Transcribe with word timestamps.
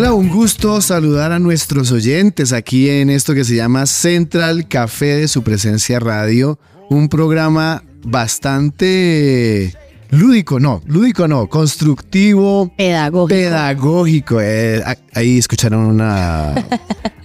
Hola, 0.00 0.14
un 0.14 0.30
gusto 0.30 0.80
saludar 0.80 1.30
a 1.30 1.38
nuestros 1.38 1.92
oyentes 1.92 2.54
aquí 2.54 2.88
en 2.88 3.10
esto 3.10 3.34
que 3.34 3.44
se 3.44 3.54
llama 3.54 3.84
Central 3.84 4.66
Café 4.66 5.16
de 5.16 5.28
su 5.28 5.42
presencia 5.42 6.00
radio, 6.00 6.58
un 6.88 7.10
programa 7.10 7.84
bastante 8.02 9.74
lúdico, 10.08 10.58
no, 10.58 10.80
lúdico 10.86 11.28
no, 11.28 11.50
constructivo, 11.50 12.72
pedagógico. 12.78 13.28
Pedagógico. 13.28 14.40
Eh, 14.40 14.82
ahí 15.12 15.36
escucharon 15.36 15.84
una, 15.84 16.54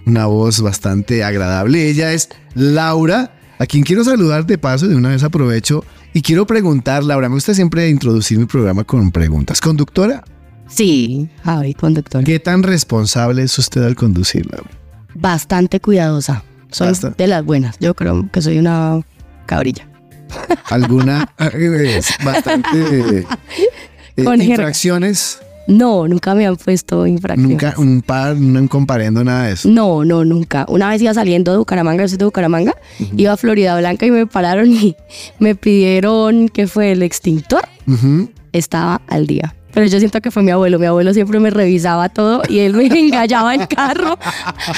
una 0.05 0.26
voz 0.26 0.60
bastante 0.60 1.24
agradable. 1.24 1.88
Ella 1.88 2.12
es 2.12 2.28
Laura, 2.55 3.40
a 3.58 3.66
quien 3.68 3.86
quiero 3.86 4.04
saludar 4.04 4.46
de 4.46 4.58
paso, 4.58 4.86
de 4.86 4.98
una 4.98 5.12
vez 5.12 5.24
aprovecho 5.24 5.86
y 6.14 6.22
quiero 6.24 6.46
preguntar, 6.46 7.05
Laura, 7.05 7.30
me 7.30 7.36
gusta 7.36 7.54
siempre 7.54 7.88
introducir 7.88 8.38
mi 8.38 8.46
programa 8.48 8.84
con 8.84 9.12
preguntas. 9.12 9.62
¿Conductora? 9.62 10.26
Sí, 10.68 11.30
Javi, 11.44 11.74
conductora. 11.74 12.24
¿Qué 12.24 12.40
tan 12.40 12.64
responsable 12.64 13.44
es 13.44 13.58
usted 13.58 13.84
al 13.84 13.96
conducir, 13.96 14.46
Laura? 14.52 14.70
Bastante 15.13 15.80
cuidadosa. 15.80 16.44
Soy 16.71 16.94
de 17.18 17.27
las 17.27 17.46
buenas. 17.46 17.77
Yo 17.80 17.94
creo 17.94 18.30
que 18.32 18.41
soy 18.41 18.58
una 18.58 19.02
cabrilla. 19.46 19.88
¿Alguna? 20.70 21.32
bastante. 22.24 23.26
Eh, 24.18 24.36
infracciones. 24.41 25.40
No, 25.68 26.08
nunca 26.08 26.36
me 26.36 26.46
han 26.46 26.58
puesto 26.58 27.08
infracciones. 27.08 27.49
Nunca, 27.49 27.74
un 27.77 28.02
par, 28.02 28.36
no 28.36 28.68
comparando 28.68 29.24
nada 29.24 29.48
de 29.48 29.54
eso. 29.54 29.70
No, 29.70 30.05
no, 30.05 30.24
nunca. 30.24 30.66
Una 30.68 30.90
vez 30.90 31.02
iba 31.02 31.13
saliendo 31.13 31.52
de 31.52 31.58
Bucaramanga, 31.58 32.04
yo 32.04 32.10
soy 32.10 32.18
de 32.18 32.26
Bucaramanga, 32.26 32.76
iba 33.18 33.32
a 33.32 33.38
Florida 33.38 33.77
Blanca 33.77 34.05
y 34.05 34.12
me 34.12 34.27
pararon 34.27 34.71
y 34.71 34.96
me 35.40 35.55
pidieron 35.55 36.49
que 36.49 36.68
fue 36.68 36.91
el 36.91 37.02
extintor. 37.02 37.68
Estaba 38.52 39.02
al 39.08 39.27
día. 39.27 39.55
Pero 39.76 39.87
yo 39.87 39.99
siento 39.99 40.21
que 40.21 40.31
fue 40.31 40.41
mi 40.41 40.51
abuelo. 40.51 40.79
Mi 40.79 40.85
abuelo 40.85 41.13
siempre 41.13 41.37
me 41.41 41.49
revisaba 41.49 42.07
todo 42.07 42.41
y 42.48 42.59
él 42.59 42.73
me 42.73 42.85
engallaba 42.99 43.54
el 43.54 43.68
carro. 43.68 44.18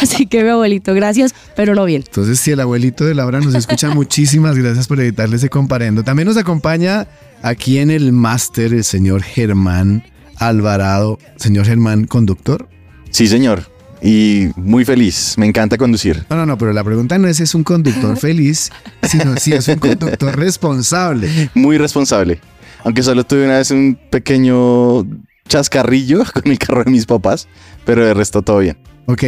Así 0.01 0.25
que 0.25 0.43
mi 0.43 0.49
abuelito, 0.49 0.93
gracias, 0.95 1.35
pero 1.55 1.75
no 1.75 1.85
bien. 1.85 2.03
Entonces, 2.05 2.39
si 2.39 2.51
el 2.51 2.59
abuelito 2.59 3.05
de 3.05 3.13
Laura 3.13 3.39
nos 3.39 3.53
escucha, 3.53 3.91
muchísimas 3.91 4.57
gracias 4.57 4.87
por 4.87 4.99
editarle 4.99 5.35
ese 5.35 5.49
comparendo. 5.49 6.03
También 6.03 6.27
nos 6.27 6.35
acompaña 6.35 7.07
aquí 7.43 7.77
en 7.77 7.91
el 7.91 8.11
máster 8.11 8.73
el 8.73 8.83
señor 8.83 9.21
Germán 9.21 10.03
Alvarado. 10.37 11.19
Señor 11.35 11.67
Germán, 11.67 12.05
conductor. 12.05 12.67
Sí, 13.11 13.27
señor. 13.27 13.69
Y 14.01 14.47
muy 14.55 14.83
feliz. 14.83 15.35
Me 15.37 15.45
encanta 15.45 15.77
conducir. 15.77 16.25
No, 16.31 16.37
no, 16.37 16.47
no, 16.47 16.57
pero 16.57 16.73
la 16.73 16.83
pregunta 16.83 17.19
no 17.19 17.27
es 17.27 17.37
si 17.37 17.43
es 17.43 17.53
un 17.53 17.63
conductor 17.63 18.17
feliz, 18.17 18.71
sino 19.03 19.37
si 19.37 19.53
es 19.53 19.67
un 19.67 19.77
conductor 19.77 20.35
responsable. 20.35 21.51
Muy 21.53 21.77
responsable. 21.77 22.39
Aunque 22.87 23.03
solo 23.03 23.25
tuve 23.25 23.43
una 23.43 23.57
vez 23.57 23.69
un 23.71 23.99
pequeño 24.09 25.05
chascarrillo 25.49 26.23
con 26.33 26.49
el 26.49 26.57
carro 26.57 26.85
de 26.85 26.91
mis 26.91 27.05
papás, 27.05 27.45
pero 27.83 28.05
de 28.05 28.13
resto 28.13 28.43
todo 28.43 28.59
bien. 28.59 28.77
Ok. 29.07 29.23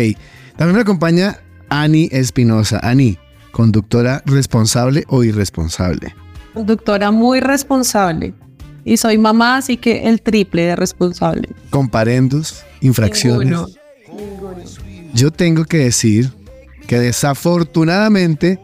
También 0.55 0.77
me 0.77 0.81
acompaña 0.83 1.41
Ani 1.67 2.07
Espinosa. 2.09 2.79
Ani, 2.81 3.17
conductora 3.51 4.23
responsable 4.25 5.03
o 5.09 5.25
irresponsable. 5.25 6.15
Conductora 6.53 7.11
muy 7.11 7.41
responsable 7.41 8.33
y 8.85 8.95
soy 8.95 9.17
mamá, 9.17 9.57
así 9.57 9.75
que 9.75 10.07
el 10.07 10.21
triple 10.21 10.61
de 10.61 10.77
responsable. 10.77 11.49
Comparendos, 11.69 12.63
infracciones. 12.79 13.59
Yo 15.13 15.31
tengo 15.31 15.65
que 15.65 15.79
decir 15.79 16.31
que 16.87 16.97
desafortunadamente 16.97 18.57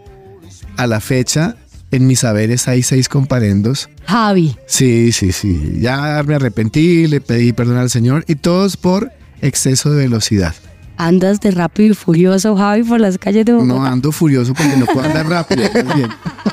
a 0.77 0.87
la 0.87 1.01
fecha 1.01 1.57
en 1.95 2.07
mis 2.07 2.19
saberes 2.19 2.67
hay 2.67 2.83
seis 2.83 3.09
comparendos. 3.09 3.89
Javi. 4.05 4.55
Sí, 4.67 5.11
sí, 5.11 5.31
sí. 5.31 5.77
Ya 5.79 6.23
me 6.25 6.35
arrepentí, 6.35 7.07
le 7.07 7.21
pedí 7.21 7.53
perdón 7.53 7.77
al 7.77 7.89
Señor 7.89 8.23
y 8.27 8.35
todos 8.35 8.77
por 8.77 9.11
exceso 9.41 9.91
de 9.91 10.03
velocidad. 10.03 10.53
¿Andas 10.97 11.41
de 11.41 11.51
rápido 11.51 11.91
y 11.91 11.93
furioso, 11.93 12.55
Javi, 12.55 12.83
por 12.83 13.01
las 13.01 13.17
calles 13.17 13.45
de 13.45 13.51
Bogotá? 13.51 13.73
No, 13.73 13.85
ando 13.85 14.11
furioso 14.13 14.53
porque 14.53 14.77
no 14.77 14.85
puedo 14.85 15.05
andar 15.05 15.27
rápido. 15.27 15.63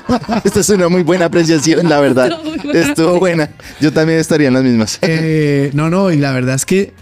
Esta 0.44 0.60
es 0.60 0.68
una 0.68 0.88
muy 0.88 1.02
buena 1.02 1.26
apreciación, 1.26 1.88
la 1.88 2.00
verdad. 2.00 2.30
Estuvo 2.72 3.18
buena. 3.18 3.50
Yo 3.80 3.92
también 3.92 4.18
estaría 4.18 4.48
en 4.48 4.54
las 4.54 4.64
mismas. 4.64 4.98
Eh, 5.02 5.70
no, 5.74 5.90
no, 5.90 6.10
y 6.10 6.16
la 6.16 6.32
verdad 6.32 6.56
es 6.56 6.66
que 6.66 6.92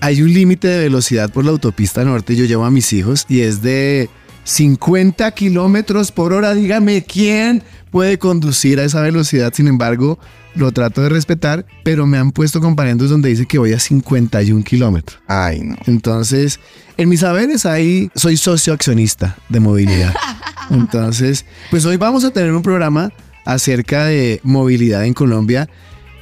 hay 0.00 0.22
un 0.22 0.32
límite 0.32 0.68
de 0.68 0.78
velocidad 0.78 1.30
por 1.30 1.44
la 1.44 1.50
autopista 1.52 2.04
norte. 2.04 2.36
Yo 2.36 2.44
llevo 2.44 2.64
a 2.64 2.70
mis 2.70 2.92
hijos 2.92 3.24
y 3.28 3.40
es 3.40 3.62
de 3.62 4.10
50 4.44 5.30
kilómetros 5.32 6.12
por 6.12 6.32
hora. 6.32 6.54
Dígame, 6.54 7.04
¿quién 7.04 7.62
puede 7.90 8.18
conducir 8.18 8.80
a 8.80 8.84
esa 8.84 9.00
velocidad? 9.00 9.52
Sin 9.54 9.68
embargo, 9.68 10.18
lo 10.54 10.72
trato 10.72 11.02
de 11.02 11.08
respetar, 11.08 11.66
pero 11.84 12.06
me 12.06 12.18
han 12.18 12.32
puesto 12.32 12.60
comparendos 12.60 13.10
donde 13.10 13.28
dice 13.28 13.46
que 13.46 13.58
voy 13.58 13.72
a 13.72 13.80
51 13.80 14.64
kilómetros. 14.64 15.20
Ay, 15.26 15.60
no. 15.60 15.76
Entonces, 15.86 16.60
en 16.96 17.08
mis 17.08 17.20
saberes 17.20 17.66
ahí 17.66 18.10
soy 18.14 18.36
socio 18.36 18.72
accionista 18.72 19.36
de 19.48 19.60
movilidad. 19.60 20.14
Entonces, 20.70 21.44
pues 21.70 21.84
hoy 21.84 21.96
vamos 21.96 22.24
a 22.24 22.30
tener 22.30 22.52
un 22.52 22.62
programa 22.62 23.12
acerca 23.44 24.04
de 24.04 24.40
movilidad 24.42 25.04
en 25.04 25.14
Colombia 25.14 25.68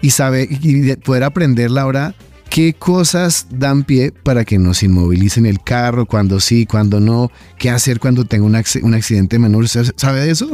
y, 0.01 0.11
saber, 0.11 0.49
y 0.51 0.95
poder 0.97 1.25
aprender, 1.25 1.71
Laura, 1.71 2.15
qué 2.59 2.75
cosas 2.75 3.47
dan 3.51 3.85
pie 3.85 4.11
para 4.11 4.45
que 4.45 4.59
nos 4.59 4.83
inmovilicen 4.83 5.47
el 5.47 5.63
carro, 5.63 6.07
cuando 6.07 6.41
sí, 6.41 6.67
cuando 6.67 6.99
no, 6.99 7.31
qué 7.57 7.71
hacer 7.71 8.01
cuando 8.01 8.25
tengo 8.25 8.47
un, 8.47 8.61
un 8.83 8.95
accidente 8.95 9.39
menor. 9.39 9.69
¿Sabe 9.69 10.23
de 10.23 10.33
eso? 10.33 10.49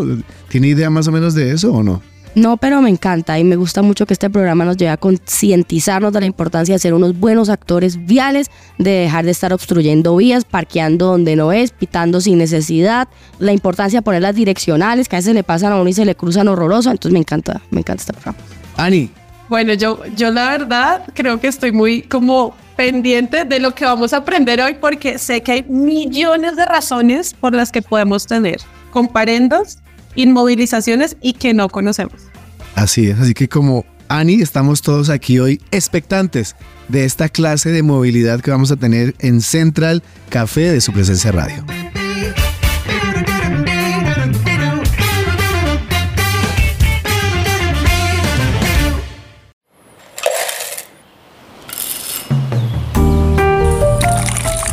¿Tiene 0.50 0.68
idea 0.68 0.90
más 0.90 1.08
o 1.08 1.12
menos 1.12 1.32
de 1.32 1.52
eso 1.52 1.72
o 1.72 1.82
no? 1.82 2.02
No, 2.34 2.58
pero 2.58 2.82
me 2.82 2.90
encanta 2.90 3.38
y 3.38 3.44
me 3.44 3.56
gusta 3.56 3.80
mucho 3.80 4.04
que 4.04 4.12
este 4.12 4.28
programa 4.28 4.66
nos 4.66 4.76
lleve 4.76 4.90
a 4.90 4.98
concientizarnos 4.98 6.12
de 6.12 6.20
la 6.20 6.26
importancia 6.26 6.74
de 6.74 6.78
ser 6.78 6.92
unos 6.92 7.18
buenos 7.18 7.48
actores 7.48 8.04
viales, 8.04 8.50
de 8.76 8.90
dejar 8.90 9.24
de 9.24 9.30
estar 9.30 9.54
obstruyendo 9.54 10.14
vías, 10.14 10.44
parqueando 10.44 11.06
donde 11.06 11.36
no 11.36 11.52
es, 11.52 11.70
pitando 11.70 12.20
sin 12.20 12.36
necesidad, 12.36 13.08
la 13.38 13.54
importancia 13.54 14.00
de 14.00 14.02
poner 14.02 14.20
las 14.20 14.34
direccionales, 14.34 15.08
que 15.08 15.16
a 15.16 15.20
veces 15.20 15.34
le 15.34 15.42
pasan 15.42 15.72
a 15.72 15.76
uno 15.76 15.88
y 15.88 15.94
se 15.94 16.04
le 16.04 16.14
cruzan 16.14 16.48
horroroso, 16.48 16.90
entonces 16.90 17.14
me 17.14 17.20
encanta, 17.20 17.62
me 17.70 17.80
encanta 17.80 18.02
este 18.02 18.12
programa. 18.12 18.36
Ani. 18.76 19.23
Bueno, 19.48 19.74
yo, 19.74 20.00
yo 20.16 20.30
la 20.30 20.50
verdad 20.50 21.02
creo 21.14 21.40
que 21.40 21.48
estoy 21.48 21.72
muy 21.72 22.02
como 22.02 22.54
pendiente 22.76 23.44
de 23.44 23.60
lo 23.60 23.74
que 23.74 23.84
vamos 23.84 24.12
a 24.12 24.18
aprender 24.18 24.60
hoy 24.60 24.74
porque 24.80 25.18
sé 25.18 25.42
que 25.42 25.52
hay 25.52 25.62
millones 25.64 26.56
de 26.56 26.64
razones 26.64 27.34
por 27.34 27.54
las 27.54 27.70
que 27.70 27.82
podemos 27.82 28.26
tener 28.26 28.60
comparendos 28.90 29.78
inmovilizaciones 30.14 31.16
y 31.20 31.34
que 31.34 31.54
no 31.54 31.68
conocemos. 31.68 32.14
Así 32.74 33.08
es, 33.08 33.18
así 33.20 33.34
que 33.34 33.48
como 33.48 33.84
Ani, 34.08 34.34
estamos 34.40 34.82
todos 34.82 35.10
aquí 35.10 35.38
hoy 35.38 35.60
expectantes 35.70 36.56
de 36.88 37.04
esta 37.04 37.28
clase 37.28 37.70
de 37.70 37.82
movilidad 37.82 38.40
que 38.40 38.50
vamos 38.50 38.70
a 38.70 38.76
tener 38.76 39.14
en 39.18 39.40
Central 39.40 40.02
Café 40.28 40.72
de 40.72 40.80
su 40.80 40.92
presencia 40.92 41.32
radio. 41.32 41.64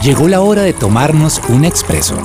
Llegó 0.03 0.27
la 0.27 0.42
hora 0.42 0.63
de 0.63 0.74
tomarnos 0.74 1.39
un 1.50 1.63
expreso 1.63 2.18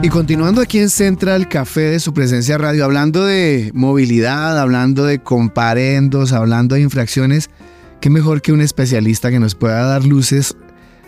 Y 0.00 0.08
continuando 0.08 0.62
aquí 0.62 0.78
en 0.78 0.88
Central 0.88 1.50
Café 1.50 1.82
de 1.82 2.00
su 2.00 2.14
presencia 2.14 2.56
radio, 2.56 2.86
hablando 2.86 3.26
de 3.26 3.70
movilidad, 3.74 4.58
hablando 4.58 5.04
de 5.04 5.18
comparendos, 5.18 6.32
hablando 6.32 6.74
de 6.74 6.80
infracciones, 6.80 7.50
qué 8.00 8.08
mejor 8.08 8.40
que 8.40 8.52
un 8.52 8.62
especialista 8.62 9.30
que 9.30 9.38
nos 9.38 9.54
pueda 9.54 9.82
dar 9.82 10.04
luces 10.04 10.56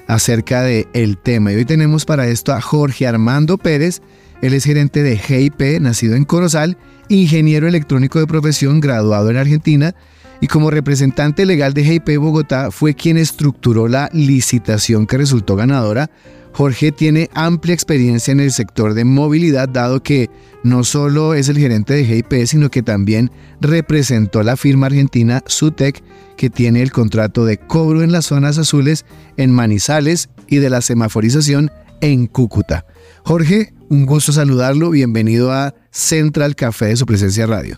acerca 0.07 0.63
del 0.63 0.87
el 0.93 1.17
tema. 1.17 1.53
Y 1.53 1.57
hoy 1.57 1.65
tenemos 1.65 2.05
para 2.05 2.27
esto 2.27 2.53
a 2.53 2.61
Jorge 2.61 3.07
Armando 3.07 3.57
Pérez, 3.57 4.03
él 4.43 4.55
es 4.55 4.65
gerente 4.65 5.03
de 5.03 5.19
GIP, 5.19 5.81
nacido 5.81 6.15
en 6.17 6.25
Corozal, 6.25 6.77
ingeniero 7.09 7.69
electrónico 7.69 8.19
de 8.19 8.27
profesión, 8.27 8.81
graduado 8.81 9.31
en 9.31 9.37
Argentina, 9.37 9.95
y 10.41 10.49
como 10.49 10.71
representante 10.71 11.47
legal 11.47 11.73
de 11.73 11.85
GIP 11.85 12.19
Bogotá 12.19 12.71
fue 12.71 12.95
quien 12.95 13.17
estructuró 13.17 13.89
la 13.89 14.11
licitación 14.13 15.07
que 15.07 15.17
resultó 15.17 15.57
ganadora 15.57 16.11
Jorge 16.57 16.91
tiene 16.91 17.29
amplia 17.35 17.75
experiencia 17.75 18.33
en 18.33 18.41
el 18.41 18.51
sector 18.51 18.95
de 18.95 19.05
movilidad, 19.05 19.69
dado 19.69 20.03
que 20.03 20.31
no 20.63 20.85
solo 20.85 21.35
es 21.35 21.51
el 21.51 21.59
gerente 21.59 21.93
de 21.93 22.07
GIP, 22.07 22.47
sino 22.47 22.71
que 22.71 22.83
también 22.83 23.31
representó 23.61 24.43
la 24.43 24.57
firma 24.57 24.87
argentina 24.87 25.43
Sutec, 25.45 26.03
que 26.39 26.49
tiene 26.49 26.81
el 26.81 26.93
contrato 26.93 27.45
de 27.45 27.59
cobro 27.59 28.03
en 28.03 28.11
las 28.11 28.25
zonas 28.25 28.57
azules 28.57 29.05
en 29.37 29.51
Manizales 29.51 30.31
y 30.47 30.57
de 30.57 30.71
la 30.71 30.81
semaforización 30.81 31.71
en 32.01 32.27
Cúcuta. 32.27 32.87
Jorge, 33.27 33.75
un 33.91 34.07
gusto 34.07 34.31
saludarlo. 34.31 34.91
Bienvenido 34.91 35.51
a 35.51 35.75
Central 35.91 36.55
Café 36.55 36.87
de 36.87 36.97
su 36.97 37.07
presencia 37.07 37.45
radio. 37.45 37.77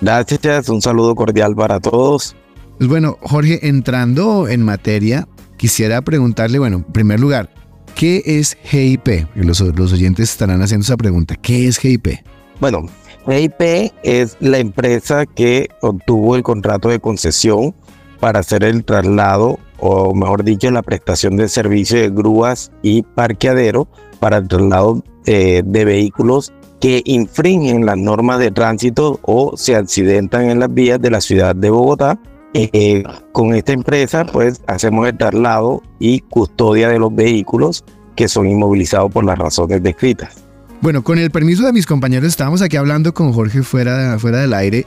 Gracias, 0.00 0.70
un 0.70 0.80
saludo 0.80 1.14
cordial 1.14 1.54
para 1.54 1.78
todos. 1.78 2.34
Pues 2.78 2.88
bueno, 2.88 3.18
Jorge, 3.20 3.68
entrando 3.68 4.48
en 4.48 4.62
materia, 4.62 5.28
quisiera 5.58 6.00
preguntarle, 6.00 6.58
bueno, 6.58 6.78
en 6.78 6.84
primer 6.84 7.20
lugar, 7.20 7.50
¿Qué 7.96 8.22
es 8.24 8.56
GIP? 8.62 9.26
Los, 9.34 9.60
los 9.60 9.92
oyentes 9.92 10.30
estarán 10.30 10.62
haciendo 10.62 10.84
esa 10.84 10.96
pregunta. 10.96 11.34
¿Qué 11.36 11.68
es 11.68 11.76
GIP? 11.76 12.24
Bueno, 12.58 12.86
GIP 13.26 13.92
es 14.04 14.38
la 14.40 14.56
empresa 14.58 15.26
que 15.26 15.68
obtuvo 15.82 16.34
el 16.34 16.42
contrato 16.42 16.88
de 16.88 16.98
concesión 16.98 17.74
para 18.20 18.40
hacer 18.40 18.64
el 18.64 18.84
traslado, 18.84 19.58
o 19.78 20.14
mejor 20.14 20.44
dicho, 20.44 20.70
la 20.70 20.82
prestación 20.82 21.36
de 21.36 21.48
servicio 21.48 21.98
de 21.98 22.08
grúas 22.08 22.72
y 22.82 23.02
parqueadero 23.02 23.86
para 24.18 24.38
el 24.38 24.48
traslado 24.48 25.02
eh, 25.26 25.62
de 25.64 25.84
vehículos 25.84 26.52
que 26.80 27.02
infringen 27.04 27.86
las 27.86 27.96
normas 27.96 28.38
de 28.38 28.50
tránsito 28.50 29.18
o 29.22 29.56
se 29.56 29.74
accidentan 29.74 30.50
en 30.50 30.60
las 30.60 30.72
vías 30.72 31.00
de 31.00 31.10
la 31.10 31.20
ciudad 31.20 31.56
de 31.56 31.70
Bogotá 31.70 32.18
eh, 32.54 33.02
con 33.32 33.54
esta 33.54 33.72
empresa, 33.72 34.24
pues 34.24 34.62
hacemos 34.66 35.06
el 35.06 35.16
traslado 35.16 35.82
y 35.98 36.20
custodia 36.20 36.88
de 36.88 36.98
los 36.98 37.14
vehículos 37.14 37.84
que 38.16 38.28
son 38.28 38.48
inmovilizados 38.48 39.12
por 39.12 39.24
las 39.24 39.38
razones 39.38 39.82
descritas. 39.82 40.36
Bueno, 40.80 41.02
con 41.02 41.18
el 41.18 41.30
permiso 41.30 41.64
de 41.64 41.72
mis 41.72 41.86
compañeros, 41.86 42.28
estábamos 42.28 42.62
aquí 42.62 42.76
hablando 42.76 43.12
con 43.12 43.32
Jorge 43.32 43.62
fuera, 43.62 44.18
fuera 44.18 44.38
del 44.38 44.54
aire 44.54 44.86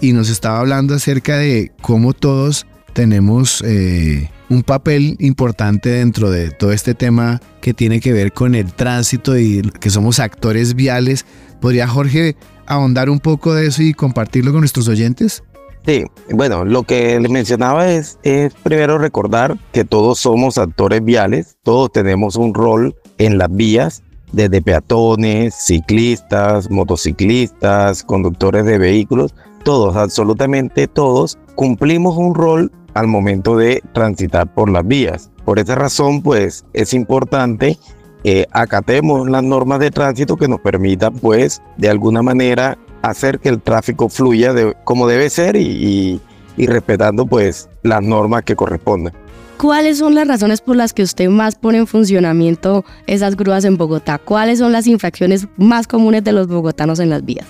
y 0.00 0.12
nos 0.12 0.28
estaba 0.28 0.60
hablando 0.60 0.94
acerca 0.94 1.38
de 1.38 1.72
cómo 1.80 2.12
todos 2.12 2.66
tenemos 2.92 3.62
eh, 3.66 4.30
un 4.48 4.62
papel 4.62 5.16
importante 5.18 5.90
dentro 5.90 6.30
de 6.30 6.50
todo 6.50 6.72
este 6.72 6.94
tema 6.94 7.40
que 7.60 7.74
tiene 7.74 8.00
que 8.00 8.12
ver 8.12 8.32
con 8.32 8.54
el 8.54 8.72
tránsito 8.72 9.38
y 9.38 9.62
que 9.80 9.90
somos 9.90 10.20
actores 10.20 10.74
viales. 10.74 11.24
¿Podría 11.60 11.88
Jorge 11.88 12.36
ahondar 12.66 13.10
un 13.10 13.20
poco 13.20 13.54
de 13.54 13.66
eso 13.66 13.82
y 13.82 13.94
compartirlo 13.94 14.52
con 14.52 14.60
nuestros 14.60 14.88
oyentes? 14.88 15.42
Sí, 15.84 16.04
bueno, 16.30 16.64
lo 16.64 16.84
que 16.84 17.18
les 17.18 17.30
mencionaba 17.30 17.90
es, 17.90 18.18
es 18.22 18.54
primero 18.62 18.98
recordar 18.98 19.56
que 19.72 19.84
todos 19.84 20.20
somos 20.20 20.56
actores 20.58 21.04
viales, 21.04 21.56
todos 21.64 21.90
tenemos 21.90 22.36
un 22.36 22.54
rol 22.54 22.94
en 23.18 23.36
las 23.36 23.54
vías, 23.54 24.02
desde 24.30 24.62
peatones, 24.62 25.54
ciclistas, 25.54 26.70
motociclistas, 26.70 28.04
conductores 28.04 28.64
de 28.64 28.78
vehículos, 28.78 29.34
todos, 29.64 29.96
absolutamente 29.96 30.86
todos, 30.86 31.38
cumplimos 31.54 32.16
un 32.16 32.34
rol 32.34 32.72
al 32.94 33.06
momento 33.06 33.56
de 33.56 33.82
transitar 33.92 34.52
por 34.52 34.70
las 34.70 34.86
vías. 34.86 35.30
Por 35.44 35.58
esa 35.58 35.74
razón, 35.74 36.22
pues 36.22 36.64
es 36.72 36.94
importante 36.94 37.78
que 38.22 38.46
acatemos 38.52 39.28
las 39.28 39.42
normas 39.42 39.80
de 39.80 39.90
tránsito 39.90 40.36
que 40.36 40.48
nos 40.48 40.60
permitan, 40.60 41.14
pues, 41.14 41.60
de 41.76 41.88
alguna 41.88 42.22
manera 42.22 42.78
hacer 43.02 43.40
que 43.40 43.48
el 43.48 43.60
tráfico 43.60 44.08
fluya 44.08 44.52
de, 44.52 44.74
como 44.84 45.08
debe 45.08 45.28
ser 45.28 45.56
y, 45.56 46.20
y, 46.56 46.66
respetando 46.66 47.26
pues 47.26 47.68
las 47.82 48.02
normas 48.02 48.44
que 48.44 48.54
corresponden. 48.54 49.12
¿Cuáles 49.58 49.98
son 49.98 50.14
las 50.14 50.26
razones 50.26 50.60
por 50.60 50.76
las 50.76 50.92
que 50.92 51.02
usted 51.02 51.28
más 51.28 51.56
pone 51.56 51.78
en 51.78 51.86
funcionamiento 51.86 52.84
esas 53.06 53.36
grúas 53.36 53.64
en 53.64 53.76
Bogotá? 53.76 54.18
¿Cuáles 54.18 54.58
son 54.58 54.72
las 54.72 54.86
infracciones 54.86 55.46
más 55.56 55.86
comunes 55.86 56.24
de 56.24 56.32
los 56.32 56.46
bogotanos 56.48 56.98
en 57.00 57.10
las 57.10 57.24
vías? 57.24 57.46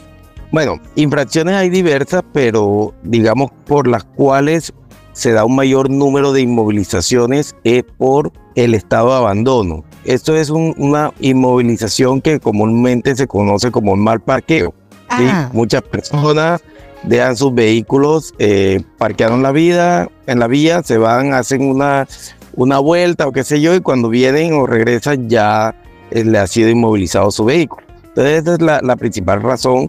Bueno, 0.51 0.79
infracciones 0.97 1.55
hay 1.55 1.71
diversas, 1.71 2.23
pero 2.35 2.93
digamos 3.03 3.51
por 3.67 3.89
las 3.89 4.05
cuales 4.05 4.75
se 5.13 5.33
da 5.33 5.45
un 5.45 5.57
mayor 5.57 5.91
número 5.91 6.33
de 6.33 6.41
inmovilizaciones 6.41 7.55
es 7.65 7.85
por 7.99 8.33
el 8.55 8.75
estado 8.75 9.11
de 9.11 9.17
abandono. 9.17 9.85
Esto 10.05 10.37
es 10.37 10.51
una 10.51 11.13
inmovilización 11.21 12.21
que 12.21 12.41
comúnmente 12.41 13.15
se 13.17 13.27
conoce 13.27 13.71
como 13.71 13.93
un 13.93 14.01
mal 14.03 14.21
parqueo. 14.21 14.75
Ah. 15.09 15.51
Muchas 15.53 15.83
personas 15.83 16.63
dejan 17.03 17.37
sus 17.37 17.55
vehículos, 17.55 18.35
eh, 18.39 18.83
parquearon 18.99 19.43
la 19.43 19.53
vida 19.53 20.09
en 20.27 20.39
la 20.39 20.47
vía, 20.47 20.83
se 20.83 20.99
van, 20.99 21.35
hacen 21.35 21.63
una, 21.63 22.07
una 22.55 22.79
vuelta 22.79 23.27
o 23.27 23.33
qué 23.33 23.45
sé 23.45 23.61
yo, 23.61 23.75
y 23.75 23.81
cuando 23.81 24.09
vienen 24.09 24.55
o 24.55 24.67
regresan 24.67 25.29
ya 25.29 25.75
eh, 26.11 26.25
le 26.25 26.39
ha 26.39 26.47
sido 26.47 26.69
inmovilizado 26.69 27.31
su 27.31 27.45
vehículo. 27.45 27.87
Entonces, 28.05 28.43
esa 28.43 28.53
es 28.55 28.61
la, 28.61 28.97
principal 28.97 29.43
razón 29.43 29.89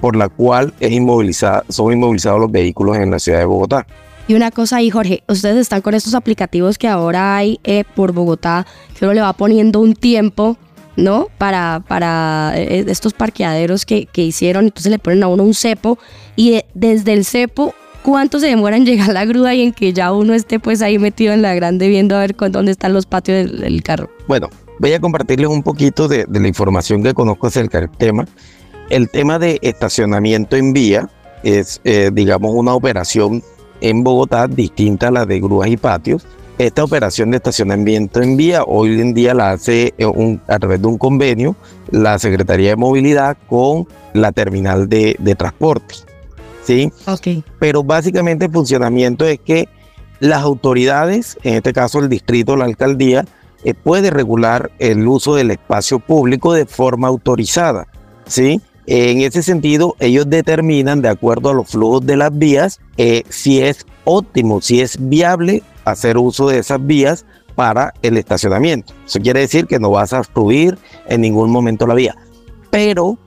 por 0.00 0.16
la 0.16 0.28
cual 0.28 0.74
es 0.80 0.92
inmovilizada, 0.92 1.64
son 1.68 1.92
inmovilizados 1.92 2.40
los 2.40 2.50
vehículos 2.50 2.96
en 2.96 3.10
la 3.10 3.18
ciudad 3.18 3.38
de 3.38 3.44
Bogotá. 3.44 3.86
Y 4.32 4.34
una 4.34 4.50
cosa 4.50 4.76
ahí, 4.78 4.88
Jorge, 4.88 5.22
ustedes 5.28 5.58
están 5.58 5.82
con 5.82 5.92
estos 5.92 6.14
aplicativos 6.14 6.78
que 6.78 6.88
ahora 6.88 7.36
hay 7.36 7.60
eh, 7.64 7.84
por 7.94 8.12
Bogotá, 8.12 8.66
que 8.98 9.04
uno 9.04 9.12
le 9.12 9.20
va 9.20 9.34
poniendo 9.34 9.78
un 9.78 9.94
tiempo 9.94 10.56
¿no? 10.96 11.28
Para, 11.36 11.84
para 11.86 12.54
eh, 12.56 12.82
estos 12.88 13.12
parqueaderos 13.12 13.84
que, 13.84 14.08
hicieron, 14.14 14.64
entonces 14.64 14.90
le 14.90 14.98
ponen 14.98 15.22
a 15.22 15.28
uno 15.28 15.42
un 15.42 15.52
cepo 15.52 15.98
y 16.34 16.62
desde 16.72 17.12
el 17.12 17.26
cepo, 17.26 17.74
¿cuánto 18.02 18.40
se 18.40 18.46
demora 18.46 18.78
en 18.78 18.86
llegar 18.86 19.12
la 19.12 19.26
grúa 19.26 19.54
y 19.54 19.64
en 19.64 19.74
que 19.74 19.92
ya 19.92 20.12
uno 20.12 20.32
esté 20.32 20.58
pues 20.58 20.80
ahí 20.80 20.98
metido 20.98 21.34
en 21.34 21.42
la 21.42 21.54
grande 21.54 21.88
viendo 21.88 22.16
a 22.16 22.20
ver 22.20 22.34
con 22.34 22.52
dónde 22.52 22.72
están 22.72 22.94
los 22.94 23.04
patios 23.04 23.52
del, 23.60 23.82
carro? 23.82 24.08
Bueno, 24.28 24.48
voy 24.78 24.94
a 24.94 25.00
compartirles 25.00 25.48
un 25.48 25.62
poquito 25.62 26.08
de, 26.08 26.24
la 26.26 26.48
información 26.48 27.02
que 27.02 27.12
conozco 27.12 27.48
acerca 27.48 27.80
del 27.80 27.90
tema. 27.90 28.26
El 28.88 29.10
tema 29.10 29.38
de 29.38 29.58
estacionamiento 29.60 30.56
en 30.56 30.72
vía 30.72 31.10
es, 31.42 31.82
eh, 31.84 32.10
digamos, 32.14 32.52
una 32.54 32.72
operación 32.72 33.42
en 33.82 34.02
Bogotá 34.02 34.48
distinta 34.48 35.08
a 35.08 35.10
la 35.10 35.26
de 35.26 35.40
grúas 35.40 35.68
y 35.68 35.76
patios 35.76 36.24
esta 36.58 36.84
operación 36.84 37.30
de 37.30 37.38
estacionamiento 37.38 38.22
en 38.22 38.36
vía 38.36 38.62
hoy 38.64 39.00
en 39.00 39.14
día 39.14 39.34
la 39.34 39.50
hace 39.50 39.94
eh, 39.98 40.38
a 40.46 40.58
través 40.58 40.80
de 40.80 40.86
un 40.86 40.98
convenio 40.98 41.56
la 41.90 42.18
Secretaría 42.18 42.70
de 42.70 42.76
Movilidad 42.76 43.36
con 43.48 43.88
la 44.12 44.32
terminal 44.32 44.88
de, 44.88 45.16
transporte. 45.36 45.96
¿sí? 46.62 46.92
Okay. 47.06 47.42
Pero 47.58 47.82
básicamente 47.82 48.46
el 48.46 48.52
funcionamiento 48.52 49.24
es 49.24 49.40
que 49.40 49.68
las 50.20 50.42
autoridades, 50.42 51.38
en 51.42 51.54
este 51.54 51.72
caso 51.72 51.98
el 51.98 52.08
distrito, 52.08 52.54
la 52.54 52.66
alcaldía, 52.66 53.24
eh, 53.64 53.74
puede 53.74 54.10
regular 54.10 54.70
el 54.78 55.06
uso 55.08 55.34
del 55.34 55.50
espacio 55.50 55.98
público 55.98 56.52
de 56.52 56.66
forma 56.66 57.08
autorizada. 57.08 57.88
¿sí? 58.26 58.60
En 58.86 59.20
ese 59.20 59.42
sentido, 59.42 59.96
ellos 60.00 60.28
determinan, 60.28 61.02
de 61.02 61.08
acuerdo 61.08 61.50
a 61.50 61.54
los 61.54 61.68
flujos 61.68 62.04
de 62.04 62.16
las 62.16 62.36
vías, 62.36 62.80
eh, 62.96 63.22
si 63.28 63.60
es 63.60 63.86
óptimo, 64.04 64.60
si 64.60 64.80
es 64.80 64.96
viable 64.98 65.62
hacer 65.84 66.18
uso 66.18 66.48
de 66.48 66.58
esas 66.58 66.84
vías 66.84 67.24
para 67.54 67.94
el 68.02 68.16
estacionamiento. 68.16 68.92
Eso 69.06 69.20
quiere 69.20 69.40
decir 69.40 69.66
que 69.66 69.78
no 69.78 69.90
vas 69.90 70.12
a 70.12 70.18
obstruir 70.18 70.78
en 71.06 71.20
ningún 71.20 71.50
momento 71.50 71.86
la 71.86 71.94
vía. 71.94 72.16
Pero 72.70 73.18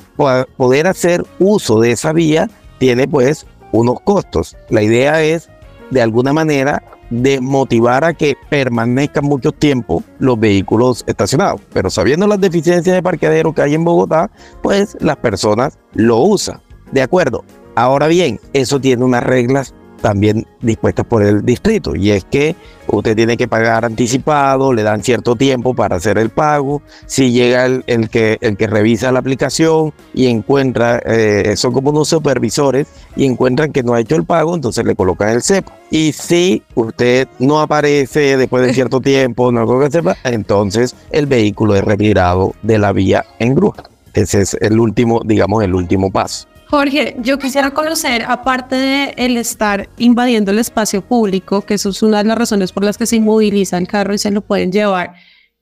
poder 0.58 0.88
hacer 0.88 1.24
uso 1.40 1.80
de 1.80 1.92
esa 1.92 2.12
vía 2.12 2.50
tiene 2.80 3.08
pues 3.08 3.46
unos 3.72 4.00
costos. 4.02 4.58
La 4.70 4.82
idea 4.82 5.22
es 5.24 5.50
de 5.92 6.02
alguna 6.02 6.34
manera 6.34 6.84
de 7.10 7.40
motivar 7.40 8.04
a 8.04 8.14
que 8.14 8.36
permanezcan 8.50 9.26
mucho 9.26 9.52
tiempo 9.52 10.04
los 10.20 10.40
vehículos 10.40 11.04
estacionados. 11.08 11.62
Pero 11.74 11.90
sabiendo 11.90 12.28
las 12.28 12.40
deficiencias 12.42 12.96
de 12.96 13.04
parqueadero 13.04 13.54
que 13.54 13.62
hay 13.62 13.74
en 13.74 13.86
Bogotá, 13.86 14.32
pues 14.62 14.98
las 15.00 15.18
personas 15.18 15.78
lo 15.94 16.18
usan. 16.20 16.62
De 16.92 17.02
acuerdo. 17.02 17.44
Ahora 17.76 18.08
bien, 18.08 18.40
eso 18.54 18.80
tiene 18.80 19.04
unas 19.04 19.24
reglas 19.24 19.74
también 20.02 20.46
dispuestas 20.62 21.06
por 21.06 21.24
el 21.24 21.46
distrito. 21.46 21.96
Y 21.96 22.12
es 22.12 22.26
que 22.26 22.56
usted 22.88 23.16
tiene 23.16 23.38
que 23.38 23.48
pagar 23.48 23.86
anticipado, 23.86 24.74
le 24.74 24.84
dan 24.84 25.04
cierto 25.04 25.36
tiempo 25.36 25.74
para 25.74 25.96
hacer 25.96 26.18
el 26.18 26.30
pago. 26.30 26.82
Si 27.06 27.32
llega 27.32 27.66
el, 27.66 28.10
que, 28.10 28.38
el 28.42 28.58
que 28.58 28.68
revisa 28.68 29.12
la 29.12 29.20
aplicación 29.20 29.94
y 30.14 30.28
encuentra, 30.28 31.02
eh, 31.06 31.54
son 31.56 31.74
como 31.74 31.90
unos 31.90 32.10
supervisores, 32.10 32.88
y 33.16 33.26
encuentran 33.26 33.72
que 33.72 33.84
no 33.84 33.94
ha 33.94 34.02
hecho 34.02 34.16
el 34.16 34.26
pago, 34.26 34.56
entonces 34.56 34.86
le 34.86 34.96
colocan 34.96 35.30
el 35.30 35.42
cepo. 35.42 35.72
Y 35.90 36.12
si 36.12 36.64
usted 36.76 37.28
no 37.40 37.62
aparece 37.62 38.38
después 38.38 38.66
de 38.66 38.74
cierto 38.74 39.02
tiempo, 39.02 39.52
no 39.52 39.80
que 39.80 39.92
sepa, 39.92 40.18
entonces 40.24 40.96
el 41.12 41.26
vehículo 41.26 41.76
es 41.76 41.84
retirado 41.84 42.54
de 42.62 42.78
la 42.78 42.92
vía 42.92 43.26
en 43.40 43.56
grúa. 43.56 43.76
Ese 44.14 44.42
es 44.42 44.58
el 44.62 44.80
último, 44.80 45.22
digamos, 45.26 45.64
el 45.64 45.76
último 45.76 46.10
paso. 46.10 46.48
Jorge, 46.70 47.16
yo 47.20 47.38
quisiera 47.38 47.72
conocer, 47.72 48.26
aparte 48.28 48.76
de 48.76 49.14
el 49.18 49.38
estar 49.38 49.88
invadiendo 49.98 50.52
el 50.52 50.60
espacio 50.60 51.02
público, 51.02 51.62
que 51.62 51.76
eso 51.76 51.90
es 51.90 52.02
una 52.02 52.20
de 52.20 52.26
las 52.26 52.38
razones 52.38 52.72
por 52.72 52.84
las 52.84 52.98
que 52.98 53.06
se 53.06 53.18
inmoviliza 53.18 53.78
el 53.78 53.88
carro 53.88 54.14
y 54.14 54.18
se 54.18 54.32
lo 54.32 54.42
pueden 54.42 54.72
llevar, 54.72 55.14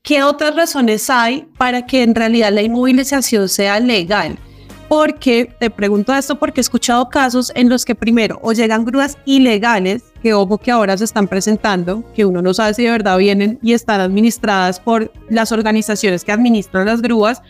¿qué 0.02 0.24
otras 0.24 0.56
razones 0.56 1.10
hay 1.10 1.48
para 1.58 1.86
que 1.86 2.04
en 2.04 2.16
realidad 2.16 2.54
la 2.54 2.62
inmovilización 2.62 3.50
sea 3.50 3.80
legal? 3.80 4.38
porque 4.94 5.52
te 5.60 5.72
pregunto 5.72 6.14
esto 6.14 6.38
porque 6.38 6.60
he 6.60 6.62
escuchado 6.62 7.10
casos 7.10 7.52
en 7.56 7.68
los 7.68 7.84
que 7.84 7.96
primero 7.96 8.40
o 8.44 8.54
llegan 8.54 8.86
grúas 8.86 9.18
ilegales, 9.26 10.04
que 10.22 10.36
ojo 10.36 10.60
que 10.60 10.70
ahora 10.70 10.96
se 10.96 11.06
están 11.06 11.28
presentando, 11.28 12.04
que 12.14 12.26
uno 12.26 12.44
no 12.44 12.54
sabe 12.54 12.76
si 12.76 12.84
de 12.84 12.92
verdad 12.92 13.18
vienen 13.18 13.58
y 13.64 13.74
están 13.74 14.02
administradas 14.02 14.80
por 14.80 15.12
las 15.30 15.52
organizaciones 15.52 16.24
que 16.24 16.32
administran 16.32 16.86
las 16.86 17.02
grúas, 17.02 17.42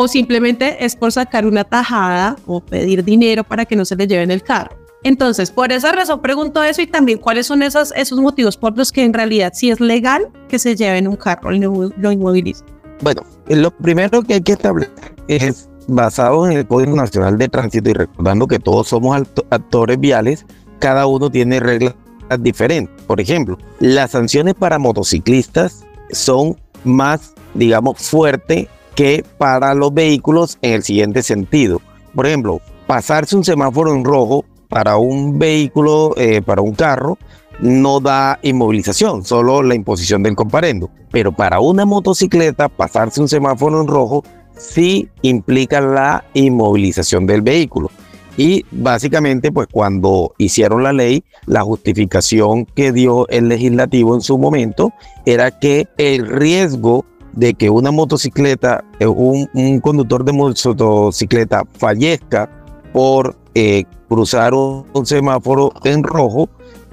o 0.00 0.06
simplemente 0.06 0.84
es 0.84 0.94
por 0.94 1.10
sacar 1.10 1.44
una 1.44 1.64
tajada 1.64 2.36
o 2.46 2.60
pedir 2.60 3.02
dinero 3.02 3.42
para 3.42 3.64
que 3.64 3.74
no 3.74 3.84
se 3.84 3.96
le 3.96 4.06
lleven 4.06 4.30
el 4.30 4.44
carro. 4.44 4.76
Entonces, 5.02 5.50
por 5.50 5.72
esa 5.72 5.90
razón 5.90 6.22
pregunto 6.22 6.62
eso 6.62 6.80
y 6.80 6.86
también 6.86 7.18
cuáles 7.18 7.48
son 7.48 7.64
esos, 7.64 7.92
esos 7.96 8.20
motivos 8.20 8.56
por 8.56 8.78
los 8.78 8.92
que 8.92 9.02
en 9.02 9.12
realidad 9.12 9.52
sí 9.56 9.70
es 9.70 9.80
legal 9.80 10.28
que 10.48 10.60
se 10.60 10.76
lleven 10.76 11.08
un 11.08 11.16
carro 11.16 11.52
y 11.52 11.58
lo 11.58 12.12
inmovilicen. 12.12 12.64
Bueno, 13.02 13.22
lo 13.48 13.72
primero 13.72 14.22
que 14.22 14.34
hay 14.34 14.40
que 14.40 14.52
establecer 14.52 15.16
es 15.26 15.68
basado 15.88 16.48
en 16.48 16.58
el 16.58 16.66
Código 16.68 16.94
Nacional 16.94 17.36
de 17.36 17.48
Tránsito 17.48 17.90
y 17.90 17.94
recordando 17.94 18.46
que 18.46 18.60
todos 18.60 18.86
somos 18.86 19.20
actores 19.50 19.98
viales, 19.98 20.46
cada 20.78 21.08
uno 21.08 21.28
tiene 21.28 21.58
reglas 21.58 21.96
diferentes. 22.38 22.94
Por 23.04 23.20
ejemplo, 23.20 23.58
las 23.80 24.12
sanciones 24.12 24.54
para 24.54 24.78
motociclistas 24.78 25.84
son 26.12 26.56
más, 26.84 27.34
digamos, 27.54 27.98
fuertes 27.98 28.68
que 28.98 29.24
para 29.38 29.74
los 29.74 29.94
vehículos 29.94 30.58
en 30.60 30.72
el 30.72 30.82
siguiente 30.82 31.22
sentido. 31.22 31.80
Por 32.16 32.26
ejemplo, 32.26 32.60
pasarse 32.88 33.36
un 33.36 33.44
semáforo 33.44 33.94
en 33.94 34.02
rojo 34.02 34.44
para 34.68 34.96
un 34.96 35.38
vehículo, 35.38 36.14
eh, 36.16 36.42
para 36.42 36.62
un 36.62 36.74
carro, 36.74 37.16
no 37.60 38.00
da 38.00 38.40
inmovilización, 38.42 39.24
solo 39.24 39.62
la 39.62 39.76
imposición 39.76 40.24
del 40.24 40.34
comparendo. 40.34 40.90
Pero 41.12 41.30
para 41.30 41.60
una 41.60 41.84
motocicleta, 41.84 42.68
pasarse 42.68 43.20
un 43.20 43.28
semáforo 43.28 43.80
en 43.80 43.86
rojo 43.86 44.24
sí 44.56 45.08
implica 45.22 45.80
la 45.80 46.24
inmovilización 46.34 47.24
del 47.24 47.42
vehículo. 47.42 47.92
Y 48.36 48.64
básicamente, 48.72 49.52
pues 49.52 49.68
cuando 49.70 50.34
hicieron 50.38 50.82
la 50.82 50.92
ley, 50.92 51.22
la 51.46 51.62
justificación 51.62 52.64
que 52.64 52.90
dio 52.90 53.28
el 53.28 53.46
legislativo 53.46 54.16
en 54.16 54.22
su 54.22 54.38
momento 54.38 54.92
era 55.24 55.56
que 55.56 55.86
el 55.98 56.26
riesgo 56.26 57.04
de 57.38 57.54
que 57.54 57.70
una 57.70 57.92
motocicleta, 57.92 58.84
eh, 58.98 59.06
un, 59.06 59.48
un 59.54 59.80
conductor 59.80 60.24
de 60.24 60.32
motocicleta 60.32 61.62
fallezca 61.78 62.50
por 62.92 63.36
eh, 63.54 63.84
cruzar 64.08 64.54
un, 64.54 64.84
semáforo 65.04 65.72
en 65.84 66.02
rojo 66.02 66.48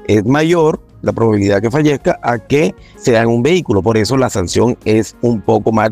es 0.08 0.24
mayor 0.24 0.80
la 1.02 1.14
probabilidad 1.14 1.62
que 1.62 1.72
fallezca 1.72 2.20
a 2.22 2.38
que 2.38 2.76
sea 2.96 3.24
en 3.24 3.30
un 3.30 3.42
vehículo. 3.42 3.82
Por 3.82 3.98
eso 3.98 4.18
la 4.18 4.30
sanción 4.30 4.78
es 4.86 5.16
un 5.22 5.42
poco 5.42 5.72
más 5.72 5.90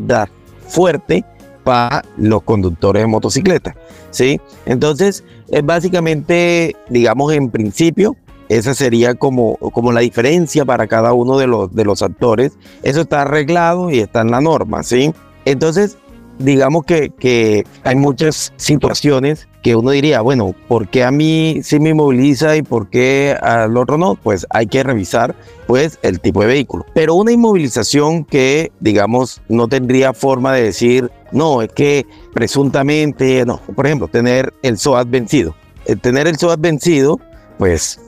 fuerte 0.68 1.24
para 1.64 2.04
los 2.16 2.42
conductores 2.42 3.02
de 3.02 3.06
motocicleta. 3.08 3.74
¿sí? 4.10 4.40
Entonces, 4.66 5.24
es 5.48 5.66
básicamente, 5.66 6.76
digamos, 6.90 7.32
en 7.32 7.50
principio, 7.50 8.16
esa 8.56 8.74
sería 8.74 9.14
como, 9.14 9.56
como 9.56 9.92
la 9.92 10.00
diferencia 10.00 10.64
para 10.64 10.86
cada 10.86 11.12
uno 11.12 11.38
de 11.38 11.46
los, 11.46 11.74
de 11.74 11.84
los 11.84 12.02
actores. 12.02 12.52
Eso 12.82 13.00
está 13.00 13.22
arreglado 13.22 13.90
y 13.90 13.98
está 13.98 14.20
en 14.20 14.30
la 14.30 14.40
norma. 14.40 14.82
¿sí? 14.82 15.12
Entonces, 15.44 15.98
digamos 16.38 16.84
que, 16.84 17.10
que 17.10 17.64
hay 17.82 17.96
muchas 17.96 18.52
situaciones 18.56 19.48
que 19.62 19.76
uno 19.76 19.90
diría, 19.90 20.20
bueno, 20.20 20.54
¿por 20.68 20.88
qué 20.88 21.04
a 21.04 21.10
mí 21.10 21.60
sí 21.62 21.80
me 21.80 21.90
inmoviliza 21.90 22.54
y 22.56 22.62
por 22.62 22.90
qué 22.90 23.36
al 23.40 23.76
otro 23.76 23.96
no? 23.96 24.14
Pues 24.14 24.46
hay 24.50 24.66
que 24.66 24.82
revisar 24.82 25.34
pues 25.66 25.98
el 26.02 26.20
tipo 26.20 26.42
de 26.42 26.48
vehículo. 26.48 26.84
Pero 26.94 27.14
una 27.14 27.32
inmovilización 27.32 28.24
que, 28.24 28.72
digamos, 28.80 29.40
no 29.48 29.66
tendría 29.66 30.12
forma 30.12 30.52
de 30.52 30.64
decir, 30.64 31.10
no, 31.32 31.62
es 31.62 31.72
que 31.72 32.06
presuntamente, 32.34 33.44
no, 33.46 33.58
por 33.74 33.86
ejemplo, 33.86 34.06
tener 34.08 34.52
el 34.62 34.76
SOAT 34.76 35.08
vencido. 35.08 35.54
El 35.86 35.98
tener 36.00 36.26
el 36.26 36.36
SOAT 36.36 36.60
vencido, 36.60 37.18
pues 37.58 38.00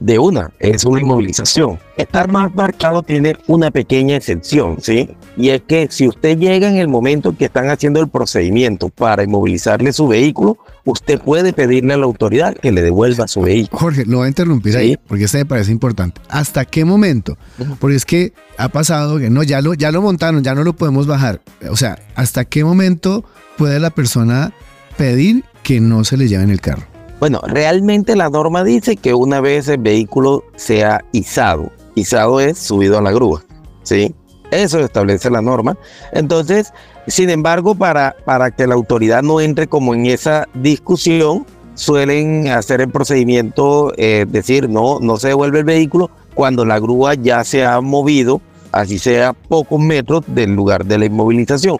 de 0.00 0.18
una, 0.18 0.50
es 0.58 0.84
una 0.84 1.00
inmovilización. 1.00 1.78
Estar 1.96 2.30
más 2.30 2.54
marcado 2.54 3.02
tiene 3.02 3.36
una 3.46 3.70
pequeña 3.70 4.16
excepción, 4.16 4.78
¿sí? 4.80 5.10
Y 5.36 5.50
es 5.50 5.62
que 5.62 5.88
si 5.90 6.06
usted 6.06 6.38
llega 6.38 6.68
en 6.68 6.76
el 6.76 6.88
momento 6.88 7.36
que 7.36 7.46
están 7.46 7.70
haciendo 7.70 8.00
el 8.00 8.08
procedimiento 8.08 8.88
para 8.88 9.24
inmovilizarle 9.24 9.92
su 9.92 10.08
vehículo, 10.08 10.58
usted 10.84 11.20
puede 11.20 11.52
pedirle 11.52 11.94
a 11.94 11.96
la 11.96 12.04
autoridad 12.04 12.54
que 12.54 12.72
le 12.72 12.82
devuelva 12.82 13.26
su 13.28 13.42
vehículo. 13.42 13.78
Jorge, 13.78 14.04
lo 14.04 14.18
voy 14.18 14.26
a 14.26 14.28
interrumpir 14.28 14.76
ahí, 14.76 14.98
porque 15.06 15.24
este 15.24 15.38
me 15.38 15.46
parece 15.46 15.72
importante. 15.72 16.20
¿Hasta 16.28 16.64
qué 16.64 16.84
momento? 16.84 17.38
Porque 17.78 17.96
es 17.96 18.04
que 18.04 18.32
ha 18.58 18.68
pasado 18.68 19.18
que 19.18 19.30
no, 19.30 19.42
ya 19.42 19.60
lo, 19.60 19.74
ya 19.74 19.90
lo 19.92 20.02
montaron, 20.02 20.42
ya 20.42 20.54
no 20.54 20.64
lo 20.64 20.74
podemos 20.74 21.06
bajar. 21.06 21.40
O 21.70 21.76
sea, 21.76 21.98
¿hasta 22.14 22.44
qué 22.44 22.64
momento 22.64 23.24
puede 23.56 23.80
la 23.80 23.90
persona 23.90 24.52
pedir 24.96 25.44
que 25.62 25.80
no 25.80 26.04
se 26.04 26.16
le 26.16 26.28
lleven 26.28 26.50
el 26.50 26.60
carro? 26.60 26.95
Bueno, 27.18 27.40
realmente 27.46 28.14
la 28.14 28.28
norma 28.28 28.62
dice 28.62 28.96
que 28.96 29.14
una 29.14 29.40
vez 29.40 29.68
el 29.68 29.78
vehículo 29.78 30.44
sea 30.56 31.02
izado, 31.12 31.72
izado 31.94 32.40
es 32.40 32.58
subido 32.58 32.98
a 32.98 33.02
la 33.02 33.10
grúa, 33.10 33.42
¿sí? 33.82 34.14
Eso 34.50 34.80
establece 34.80 35.30
la 35.30 35.40
norma. 35.40 35.76
Entonces, 36.12 36.72
sin 37.06 37.30
embargo, 37.30 37.74
para, 37.74 38.16
para 38.24 38.50
que 38.50 38.66
la 38.66 38.74
autoridad 38.74 39.22
no 39.22 39.40
entre 39.40 39.66
como 39.66 39.94
en 39.94 40.06
esa 40.06 40.46
discusión, 40.54 41.46
suelen 41.74 42.48
hacer 42.48 42.80
el 42.80 42.90
procedimiento, 42.90 43.92
eh, 43.96 44.26
decir, 44.28 44.68
no, 44.68 44.98
no 45.00 45.16
se 45.16 45.28
devuelve 45.28 45.60
el 45.60 45.64
vehículo 45.64 46.10
cuando 46.34 46.64
la 46.64 46.78
grúa 46.78 47.14
ya 47.14 47.44
se 47.44 47.64
ha 47.64 47.80
movido, 47.80 48.40
así 48.72 48.98
sea 48.98 49.32
pocos 49.32 49.80
metros 49.80 50.24
del 50.26 50.54
lugar 50.54 50.84
de 50.84 50.98
la 50.98 51.06
inmovilización. 51.06 51.78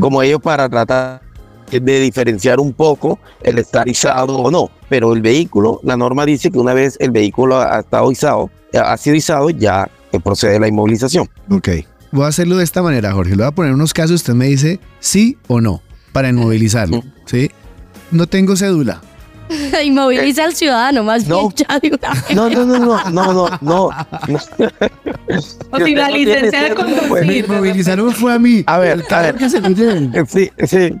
Como 0.00 0.22
ellos 0.22 0.40
para 0.40 0.68
tratar 0.68 1.20
de 1.70 2.00
diferenciar 2.00 2.60
un 2.60 2.72
poco 2.72 3.18
el 3.42 3.58
estar 3.58 3.88
izado 3.88 4.36
o 4.36 4.50
no. 4.50 4.70
Pero 4.88 5.12
el 5.12 5.22
vehículo, 5.22 5.80
la 5.82 5.96
norma 5.96 6.24
dice 6.24 6.50
que 6.50 6.58
una 6.58 6.74
vez 6.74 6.96
el 7.00 7.10
vehículo 7.10 7.60
ha 7.60 7.80
estado 7.80 8.10
izado, 8.10 8.50
ha 8.74 8.96
sido 8.96 9.16
izado, 9.16 9.50
ya 9.50 9.90
procede 10.24 10.58
la 10.58 10.68
inmovilización. 10.68 11.28
Ok. 11.50 11.68
Voy 12.10 12.24
a 12.24 12.28
hacerlo 12.28 12.56
de 12.56 12.64
esta 12.64 12.82
manera, 12.82 13.12
Jorge. 13.12 13.32
Le 13.32 13.42
voy 13.42 13.46
a 13.46 13.50
poner 13.52 13.74
unos 13.74 13.92
casos, 13.92 14.12
usted 14.12 14.34
me 14.34 14.46
dice 14.46 14.80
sí 14.98 15.36
o 15.46 15.60
no, 15.60 15.82
para 16.12 16.30
inmovilizarlo. 16.30 17.02
¿Sí? 17.26 17.50
No 18.10 18.26
tengo 18.26 18.56
cédula. 18.56 19.02
Inmoviliza 19.84 20.44
al 20.44 20.54
ciudadano, 20.54 21.02
más 21.04 21.26
no. 21.26 21.48
bien 21.48 21.66
ya 21.68 21.78
de 21.78 21.88
una 21.88 22.10
vez. 22.12 22.34
No, 22.34 22.48
no, 22.50 22.64
no, 22.64 22.78
no, 22.78 23.10
no, 23.10 23.32
no, 23.32 23.58
no. 23.60 23.90
O 25.70 25.78
si 25.84 25.94
la 25.94 26.10
licencia 26.10 26.62
de 26.62 26.68
Me 26.70 26.74
conducir. 26.74 27.44
inmovilizaron 27.44 28.12
fue 28.12 28.32
a 28.32 28.38
mí. 28.38 28.64
A 28.66 28.78
ver, 28.78 29.04
a 29.10 29.20
ver. 29.22 29.36
Sí, 30.26 30.50
sí. 30.66 30.94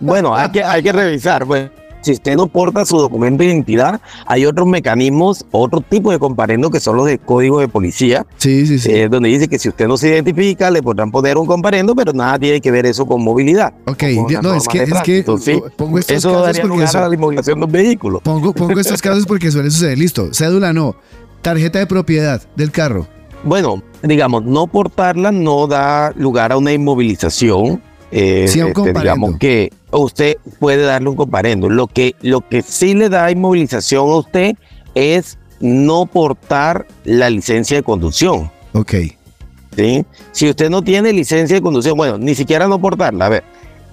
Bueno, 0.00 0.34
hay 0.34 0.50
que, 0.50 0.64
hay 0.64 0.82
que 0.82 0.92
revisar. 0.92 1.46
Pues, 1.46 1.70
si 2.08 2.12
usted 2.14 2.36
no 2.36 2.46
porta 2.48 2.84
su 2.84 2.98
documento 2.98 3.42
de 3.42 3.50
identidad, 3.50 4.00
hay 4.26 4.46
otros 4.46 4.66
mecanismos, 4.66 5.44
otro 5.50 5.80
tipo 5.80 6.10
de 6.10 6.18
comparendo 6.18 6.70
que 6.70 6.80
son 6.80 6.96
los 6.96 7.06
de 7.06 7.18
código 7.18 7.60
de 7.60 7.68
policía, 7.68 8.26
Sí, 8.38 8.66
sí, 8.66 8.78
sí. 8.78 8.90
eh, 8.90 9.08
donde 9.08 9.28
dice 9.28 9.48
que 9.48 9.58
si 9.58 9.68
usted 9.68 9.86
no 9.86 9.96
se 9.96 10.08
identifica, 10.08 10.70
le 10.70 10.82
podrán 10.82 11.10
poner 11.10 11.36
un 11.36 11.46
comparendo, 11.46 11.94
pero 11.94 12.12
nada 12.12 12.38
tiene 12.38 12.60
que 12.60 12.70
ver 12.70 12.86
eso 12.86 13.06
con 13.06 13.22
movilidad. 13.22 13.72
ok, 13.86 14.04
con 14.16 14.42
no, 14.42 14.54
es 14.54 14.66
que, 14.68 14.78
de 14.78 14.84
es 14.84 14.90
que 15.02 15.22
tránsito, 15.22 15.38
¿sí? 15.38 15.60
pongo 15.76 15.98
estos 15.98 16.16
Eso 16.16 16.28
casos 16.30 16.46
daría 16.46 16.62
porque 16.62 16.74
lugar 16.76 16.88
eso- 16.88 16.98
a 17.04 17.08
la 17.08 17.14
inmovilización 17.14 17.60
de 17.60 17.66
un 17.66 17.72
vehículo. 17.72 18.20
pongo, 18.20 18.52
pongo 18.52 18.80
estos 18.80 19.02
casos 19.02 19.26
porque 19.26 19.50
suele 19.50 19.70
suceder. 19.70 19.98
Listo, 19.98 20.32
cédula 20.32 20.72
no. 20.72 20.96
Tarjeta 21.42 21.78
de 21.78 21.86
propiedad 21.86 22.42
del 22.56 22.70
carro. 22.72 23.06
Bueno, 23.44 23.82
digamos, 24.02 24.44
no 24.44 24.66
portarla 24.66 25.30
no 25.30 25.66
da 25.68 26.12
lugar 26.16 26.50
a 26.52 26.56
una 26.56 26.72
inmovilización. 26.72 27.80
Eh, 28.10 28.46
Sí, 28.48 28.60
este, 28.60 28.92
digamos 28.92 29.36
que 29.38 29.72
usted 29.90 30.36
puede 30.58 30.82
darle 30.82 31.08
un 31.10 31.16
comparendo. 31.16 31.68
Lo 31.68 31.86
que, 31.86 32.14
lo 32.22 32.40
que 32.40 32.62
sí 32.62 32.94
le 32.94 33.08
da 33.08 33.30
inmovilización 33.30 34.08
a 34.08 34.16
usted 34.16 34.56
es 34.94 35.38
no 35.60 36.06
portar 36.06 36.86
la 37.04 37.30
licencia 37.30 37.76
de 37.76 37.82
conducción. 37.82 38.50
Ok. 38.72 38.94
¿sí? 39.76 40.04
Si 40.32 40.48
usted 40.48 40.70
no 40.70 40.82
tiene 40.82 41.12
licencia 41.12 41.56
de 41.56 41.62
conducción, 41.62 41.96
bueno, 41.96 42.18
ni 42.18 42.34
siquiera 42.34 42.68
no 42.68 42.80
portarla. 42.80 43.26
A 43.26 43.28
ver, 43.28 43.44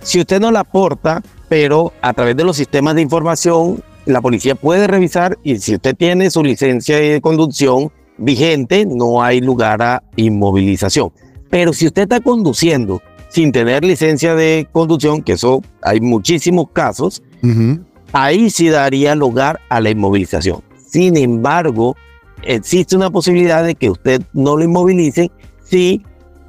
si 0.01 0.19
usted 0.19 0.39
no 0.39 0.51
la 0.51 0.63
porta, 0.63 1.21
pero 1.49 1.93
a 2.01 2.13
través 2.13 2.35
de 2.35 2.43
los 2.43 2.57
sistemas 2.57 2.95
de 2.95 3.01
información, 3.01 3.83
la 4.05 4.21
policía 4.21 4.55
puede 4.55 4.87
revisar 4.87 5.37
y 5.43 5.57
si 5.57 5.75
usted 5.75 5.95
tiene 5.95 6.29
su 6.29 6.43
licencia 6.43 6.97
de 6.97 7.21
conducción 7.21 7.91
vigente, 8.17 8.85
no 8.85 9.23
hay 9.23 9.41
lugar 9.41 9.81
a 9.81 10.03
inmovilización. 10.15 11.11
Pero 11.49 11.73
si 11.73 11.87
usted 11.87 12.03
está 12.03 12.19
conduciendo 12.19 13.01
sin 13.35 13.51
tener 13.51 13.83
licencia 13.83 14.33
de 14.33 14.65
conducción, 14.71 15.21
que 15.21 15.33
eso 15.33 15.61
hay 15.81 15.99
muchísimos 15.99 16.67
casos, 16.71 17.21
ahí 18.13 18.49
sí 18.49 18.69
daría 18.69 19.13
lugar 19.13 19.59
a 19.67 19.81
la 19.81 19.89
inmovilización. 19.89 20.61
Sin 20.87 21.17
embargo, 21.17 21.97
existe 22.43 22.95
una 22.95 23.09
posibilidad 23.09 23.61
de 23.65 23.75
que 23.75 23.89
usted 23.89 24.21
no 24.31 24.55
lo 24.55 24.63
inmovilice 24.63 25.31
si 25.65 26.01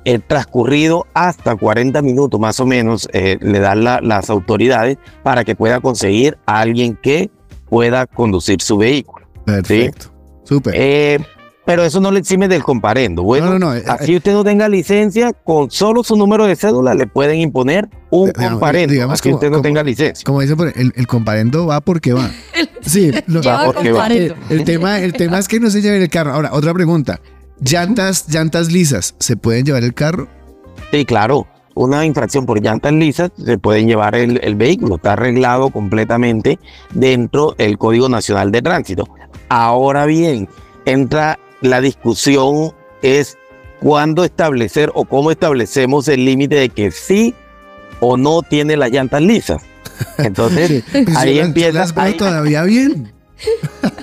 el 0.04 0.22
transcurrido 0.22 1.06
hasta 1.14 1.56
40 1.56 2.00
minutos 2.02 2.38
más 2.38 2.60
o 2.60 2.66
menos 2.66 3.08
eh, 3.12 3.36
le 3.40 3.58
dan 3.58 3.82
la- 3.82 4.00
las 4.00 4.30
autoridades 4.30 4.96
para 5.24 5.42
que 5.42 5.56
pueda 5.56 5.80
conseguir 5.80 6.38
a 6.46 6.60
alguien 6.60 6.96
que 7.02 7.30
pueda 7.68 8.06
conducir 8.06 8.62
su 8.62 8.76
vehículo. 8.76 9.26
Perfecto. 9.44 10.12
Súper. 10.44 10.74
Eh, 10.76 11.18
pero 11.66 11.82
eso 11.84 12.00
no 12.00 12.10
le 12.10 12.20
exime 12.20 12.48
del 12.48 12.62
comparendo. 12.62 13.22
Bueno, 13.24 13.46
No, 13.46 13.58
no, 13.58 13.66
no, 13.66 13.74
eh, 13.74 13.82
así 13.86 14.16
usted 14.16 14.32
no 14.32 14.44
tenga 14.44 14.68
licencia, 14.68 15.32
con 15.32 15.70
solo 15.70 16.02
su 16.04 16.16
número 16.16 16.46
de 16.46 16.56
cédula 16.56 16.94
le 16.94 17.06
pueden 17.06 17.40
imponer 17.40 17.88
un 18.10 18.28
Digamos, 18.28 18.50
comparendo, 18.52 18.92
digamos 18.92 19.14
así 19.14 19.22
como- 19.24 19.34
usted 19.34 19.48
no 19.48 19.52
como- 19.54 19.62
tenga 19.62 19.82
licencia. 19.82 20.24
Como 20.24 20.40
dice, 20.40 20.54
el, 20.76 20.92
el 20.96 21.06
comparendo 21.06 21.66
va 21.66 21.80
porque 21.82 22.12
va. 22.14 22.30
Sí, 22.80 23.10
lo- 23.26 23.40
Lleva 23.42 23.64
porque 23.66 23.92
va. 23.92 24.06
el 24.06 24.64
tema, 24.64 25.00
el 25.00 25.12
tema 25.12 25.38
es 25.38 25.48
que 25.48 25.60
no 25.60 25.68
se 25.68 25.82
lleve 25.82 26.02
el 26.02 26.08
carro. 26.08 26.32
Ahora, 26.32 26.50
otra 26.52 26.72
pregunta. 26.72 27.20
Llantas, 27.60 28.26
llantas 28.28 28.70
lisas, 28.70 29.14
¿se 29.18 29.36
pueden 29.36 29.64
llevar 29.64 29.82
el 29.82 29.92
carro? 29.94 30.28
Sí, 30.92 31.04
claro. 31.04 31.46
Una 31.74 32.06
infracción 32.06 32.46
por 32.46 32.62
llantas 32.62 32.92
lisas 32.92 33.30
se 33.44 33.58
pueden 33.58 33.86
llevar 33.86 34.14
el, 34.14 34.40
el 34.42 34.54
vehículo. 34.54 34.96
Está 34.96 35.12
arreglado 35.14 35.68
completamente 35.70 36.58
dentro 36.94 37.54
del 37.58 37.76
Código 37.76 38.08
Nacional 38.08 38.50
de 38.52 38.62
Tránsito. 38.62 39.06
Ahora 39.48 40.06
bien, 40.06 40.48
entra 40.86 41.38
la 41.60 41.80
discusión 41.80 42.72
es 43.02 43.36
cuándo 43.80 44.24
establecer 44.24 44.90
o 44.94 45.04
cómo 45.04 45.30
establecemos 45.30 46.08
el 46.08 46.24
límite 46.24 46.56
de 46.56 46.68
que 46.68 46.90
sí 46.90 47.34
o 48.00 48.16
no 48.16 48.42
tiene 48.42 48.76
las 48.76 48.90
llantas 48.90 49.22
lisas. 49.22 49.62
Entonces, 50.18 50.84
Pues 50.92 51.16
ahí 51.16 51.38
empieza, 51.38 51.86
ahí- 51.96 52.14
todavía 52.14 52.62
bien. 52.64 53.12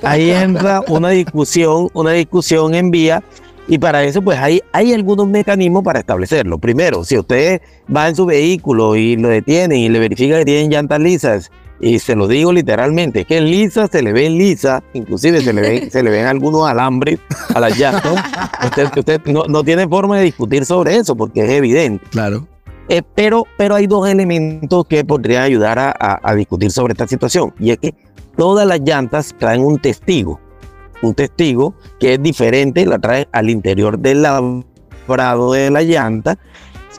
ahí 0.03 0.31
entra 0.31 0.81
una 0.87 1.09
discusión, 1.09 1.89
una 1.93 2.11
discusión 2.11 2.73
en 2.75 2.91
vía 2.91 3.23
y 3.67 3.77
para 3.77 4.03
eso 4.03 4.21
pues 4.21 4.37
hay, 4.39 4.61
hay 4.71 4.93
algunos 4.93 5.27
mecanismos 5.27 5.83
para 5.83 5.99
establecerlo. 5.99 6.57
Primero, 6.57 7.03
si 7.03 7.17
usted 7.17 7.61
va 7.95 8.09
en 8.09 8.15
su 8.15 8.25
vehículo 8.25 8.95
y 8.95 9.15
lo 9.15 9.29
detienen 9.29 9.77
y 9.79 9.89
le 9.89 9.99
verifica 9.99 10.37
que 10.39 10.45
tienen 10.45 10.69
llantas 10.69 10.99
lisas 10.99 11.51
y 11.79 11.99
se 11.99 12.15
lo 12.15 12.27
digo 12.27 12.51
literalmente, 12.53 13.21
es 13.21 13.25
que 13.27 13.41
lisas 13.41 13.89
se 13.91 14.01
le 14.01 14.13
ven 14.13 14.37
lisas, 14.37 14.81
inclusive 14.93 15.41
se 15.41 15.51
le 15.53 15.61
ven, 15.61 15.91
se 15.91 16.01
le 16.03 16.09
ven 16.09 16.25
algunos 16.27 16.67
alambres 16.67 17.19
a 17.53 17.59
las 17.59 17.77
llantas. 17.79 18.15
Usted, 18.65 18.87
usted 18.97 19.21
no, 19.25 19.43
no 19.47 19.63
tiene 19.63 19.87
forma 19.87 20.17
de 20.17 20.23
discutir 20.25 20.65
sobre 20.65 20.95
eso 20.95 21.15
porque 21.15 21.43
es 21.43 21.49
evidente. 21.49 22.05
Claro. 22.11 22.47
Eh, 22.89 23.01
pero, 23.15 23.45
pero 23.57 23.75
hay 23.75 23.87
dos 23.87 24.07
elementos 24.09 24.85
que 24.87 25.03
podrían 25.05 25.43
ayudar 25.43 25.79
a, 25.79 25.89
a- 25.97 26.19
a 26.21 26.35
discutir 26.35 26.69
sobre 26.71 26.91
esta 26.93 27.07
situación. 27.07 27.53
Y 27.59 27.71
es 27.71 27.77
que 27.77 27.93
todas 28.37 28.67
las 28.67 28.79
llantas 28.81 29.33
traen 29.37 29.61
un 29.61 29.79
testigo. 29.79 30.39
Un 31.01 31.13
testigo 31.13 31.73
que 31.99 32.13
es 32.13 32.23
diferente, 32.23 32.85
la 32.85 32.99
trae 32.99 33.27
al 33.33 33.49
interior 33.49 33.99
del 33.99 34.21
labrado 34.21 35.51
de 35.53 35.69
la 35.69 35.81
llanta. 35.81 36.37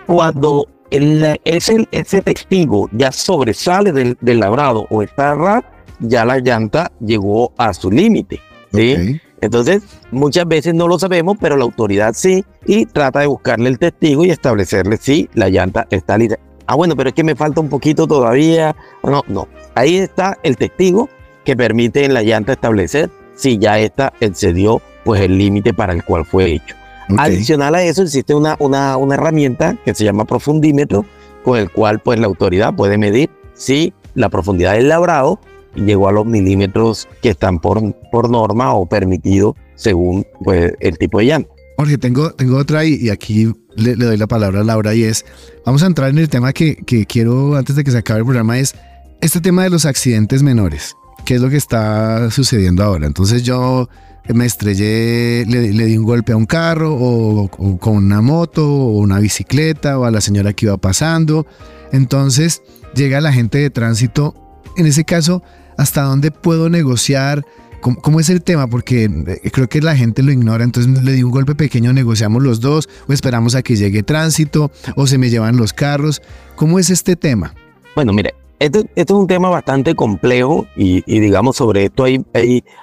Cuando 0.06 0.66
el- 0.90 1.40
ese, 1.44 1.86
ese 1.90 2.22
testigo 2.22 2.88
ya 2.92 3.12
sobresale 3.12 3.92
del, 3.92 4.16
del 4.20 4.40
labrado 4.40 4.86
o 4.90 5.02
está 5.02 5.34
ras, 5.34 5.62
ya 6.00 6.24
la 6.24 6.38
llanta 6.38 6.92
llegó 7.00 7.52
a 7.56 7.72
su 7.74 7.90
límite. 7.90 8.40
¿sí? 8.72 9.20
Entonces, 9.40 9.82
muchas 10.10 10.46
veces 10.48 10.74
no 10.74 10.88
lo 10.88 10.98
sabemos, 10.98 11.36
pero 11.40 11.56
la 11.56 11.64
autoridad 11.64 12.12
sí, 12.14 12.44
y 12.66 12.86
trata 12.86 13.20
de 13.20 13.26
buscarle 13.26 13.68
el 13.68 13.78
testigo 13.78 14.24
y 14.24 14.30
establecerle 14.30 14.96
si 14.96 15.28
la 15.34 15.48
llanta 15.50 15.86
está 15.90 16.16
lista. 16.16 16.38
Ah, 16.66 16.76
bueno, 16.76 16.96
pero 16.96 17.10
es 17.10 17.14
que 17.14 17.24
me 17.24 17.34
falta 17.36 17.60
un 17.60 17.68
poquito 17.68 18.06
todavía. 18.06 18.74
No, 19.02 19.22
no. 19.28 19.48
Ahí 19.74 19.96
está 19.98 20.38
el 20.42 20.56
testigo 20.56 21.10
que 21.44 21.54
permite 21.56 22.06
en 22.06 22.14
la 22.14 22.22
llanta 22.22 22.52
establecer 22.52 23.10
si 23.34 23.58
ya 23.58 23.78
esta 23.78 24.14
excedió 24.20 24.80
pues 25.04 25.20
el 25.20 25.36
límite 25.36 25.74
para 25.74 25.92
el 25.92 26.02
cual 26.04 26.24
fue 26.24 26.52
hecho. 26.52 26.74
Ok. 27.10 27.18
Adicional 27.18 27.74
a 27.74 27.82
eso 27.82 28.02
existe 28.02 28.34
una, 28.34 28.56
una, 28.58 28.96
una 28.96 29.14
herramienta 29.14 29.76
que 29.84 29.94
se 29.94 30.04
llama 30.04 30.24
profundímetro, 30.24 31.04
con 31.44 31.58
el 31.58 31.70
cual 31.70 32.00
pues 32.00 32.18
la 32.18 32.26
autoridad 32.26 32.74
puede 32.74 32.98
medir 32.98 33.30
si 33.54 33.92
la 34.14 34.28
profundidad 34.28 34.74
del 34.74 34.88
labrado 34.88 35.38
llegó 35.74 36.08
a 36.08 36.12
los 36.12 36.24
milímetros 36.24 37.08
que 37.20 37.30
están 37.30 37.58
por, 37.58 37.94
por 38.10 38.30
norma 38.30 38.74
o 38.74 38.86
permitido 38.86 39.56
según 39.74 40.26
pues, 40.42 40.72
el 40.80 40.98
tipo 40.98 41.18
de 41.18 41.24
llanta. 41.26 41.50
Jorge, 41.76 41.98
tengo, 41.98 42.30
tengo 42.30 42.56
otra 42.56 42.84
y, 42.84 42.94
y 42.94 43.10
aquí 43.10 43.52
le, 43.74 43.96
le 43.96 44.04
doy 44.04 44.16
la 44.16 44.28
palabra 44.28 44.60
a 44.60 44.64
Laura 44.64 44.94
y 44.94 45.02
es, 45.02 45.24
vamos 45.66 45.82
a 45.82 45.86
entrar 45.86 46.10
en 46.10 46.18
el 46.18 46.28
tema 46.28 46.52
que, 46.52 46.76
que 46.76 47.04
quiero 47.04 47.56
antes 47.56 47.74
de 47.74 47.82
que 47.82 47.90
se 47.90 47.98
acabe 47.98 48.20
el 48.20 48.24
programa, 48.24 48.58
es 48.58 48.74
este 49.20 49.40
tema 49.40 49.64
de 49.64 49.70
los 49.70 49.84
accidentes 49.84 50.42
menores. 50.42 50.94
¿Qué 51.24 51.34
es 51.36 51.40
lo 51.40 51.48
que 51.48 51.56
está 51.56 52.30
sucediendo 52.30 52.84
ahora? 52.84 53.06
Entonces 53.06 53.42
yo 53.42 53.88
me 54.32 54.46
estrellé, 54.46 55.44
le, 55.46 55.60
di 55.70 55.96
un 55.98 56.04
golpe 56.04 56.32
a 56.32 56.36
un 56.36 56.46
carro 56.46 56.94
o, 56.94 57.44
o 57.44 57.78
con 57.78 57.96
una 57.96 58.22
moto 58.22 58.66
o 58.66 58.98
una 58.98 59.18
bicicleta 59.18 59.98
o 59.98 60.04
a 60.04 60.10
la 60.10 60.20
señora 60.20 60.52
que 60.52 60.66
iba 60.66 60.76
pasando. 60.76 61.46
Entonces 61.92 62.62
llega 62.94 63.20
la 63.20 63.32
gente 63.32 63.58
de 63.58 63.70
tránsito. 63.70 64.34
En 64.76 64.86
ese 64.86 65.04
caso, 65.04 65.42
¿hasta 65.76 66.02
dónde 66.02 66.30
puedo 66.30 66.70
negociar? 66.70 67.44
¿Cómo, 67.80 68.00
cómo 68.00 68.18
es 68.18 68.30
el 68.30 68.42
tema? 68.42 68.66
Porque 68.66 69.04
eh, 69.04 69.50
creo 69.50 69.68
que 69.68 69.82
la 69.82 69.94
gente 69.94 70.22
lo 70.22 70.32
ignora. 70.32 70.64
Entonces 70.64 71.02
le 71.02 71.12
di 71.12 71.22
un 71.22 71.30
golpe 71.30 71.54
pequeño, 71.54 71.92
negociamos 71.92 72.42
los 72.42 72.60
dos, 72.60 72.88
o 73.06 73.12
esperamos 73.12 73.54
a 73.54 73.62
que 73.62 73.76
llegue 73.76 74.02
tránsito, 74.02 74.72
o 74.96 75.06
se 75.06 75.18
me 75.18 75.28
llevan 75.28 75.58
los 75.58 75.74
carros. 75.74 76.22
¿Cómo 76.56 76.78
es 76.78 76.88
este 76.88 77.14
tema? 77.14 77.54
Bueno, 77.94 78.12
mire, 78.14 78.34
este, 78.58 78.86
es 78.94 79.10
un 79.10 79.26
tema 79.26 79.48
bastante 79.48 79.94
complejo 79.94 80.66
y, 80.76 81.02
digamos 81.06 81.56
sobre 81.56 81.84
esto 81.84 82.04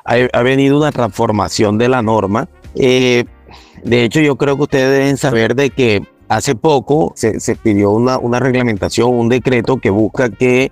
ha 0.03 0.41
venido 0.41 0.77
una 0.77 0.91
transformación 0.91 1.77
de 1.77 1.89
la 1.89 2.01
norma. 2.01 2.47
Eh, 2.75 3.25
de 3.83 4.03
hecho, 4.03 4.19
yo 4.19 4.35
creo 4.35 4.57
que 4.57 4.63
ustedes 4.63 4.91
deben 4.91 5.17
saber 5.17 5.55
de 5.55 5.71
que 5.71 6.03
hace 6.29 6.55
poco 6.55 7.13
se, 7.15 7.39
se 7.39 7.55
pidió 7.55 7.91
una, 7.91 8.17
una 8.17 8.39
reglamentación, 8.39 9.13
un 9.13 9.29
decreto 9.29 9.77
que 9.77 9.89
busca 9.89 10.29
que 10.29 10.71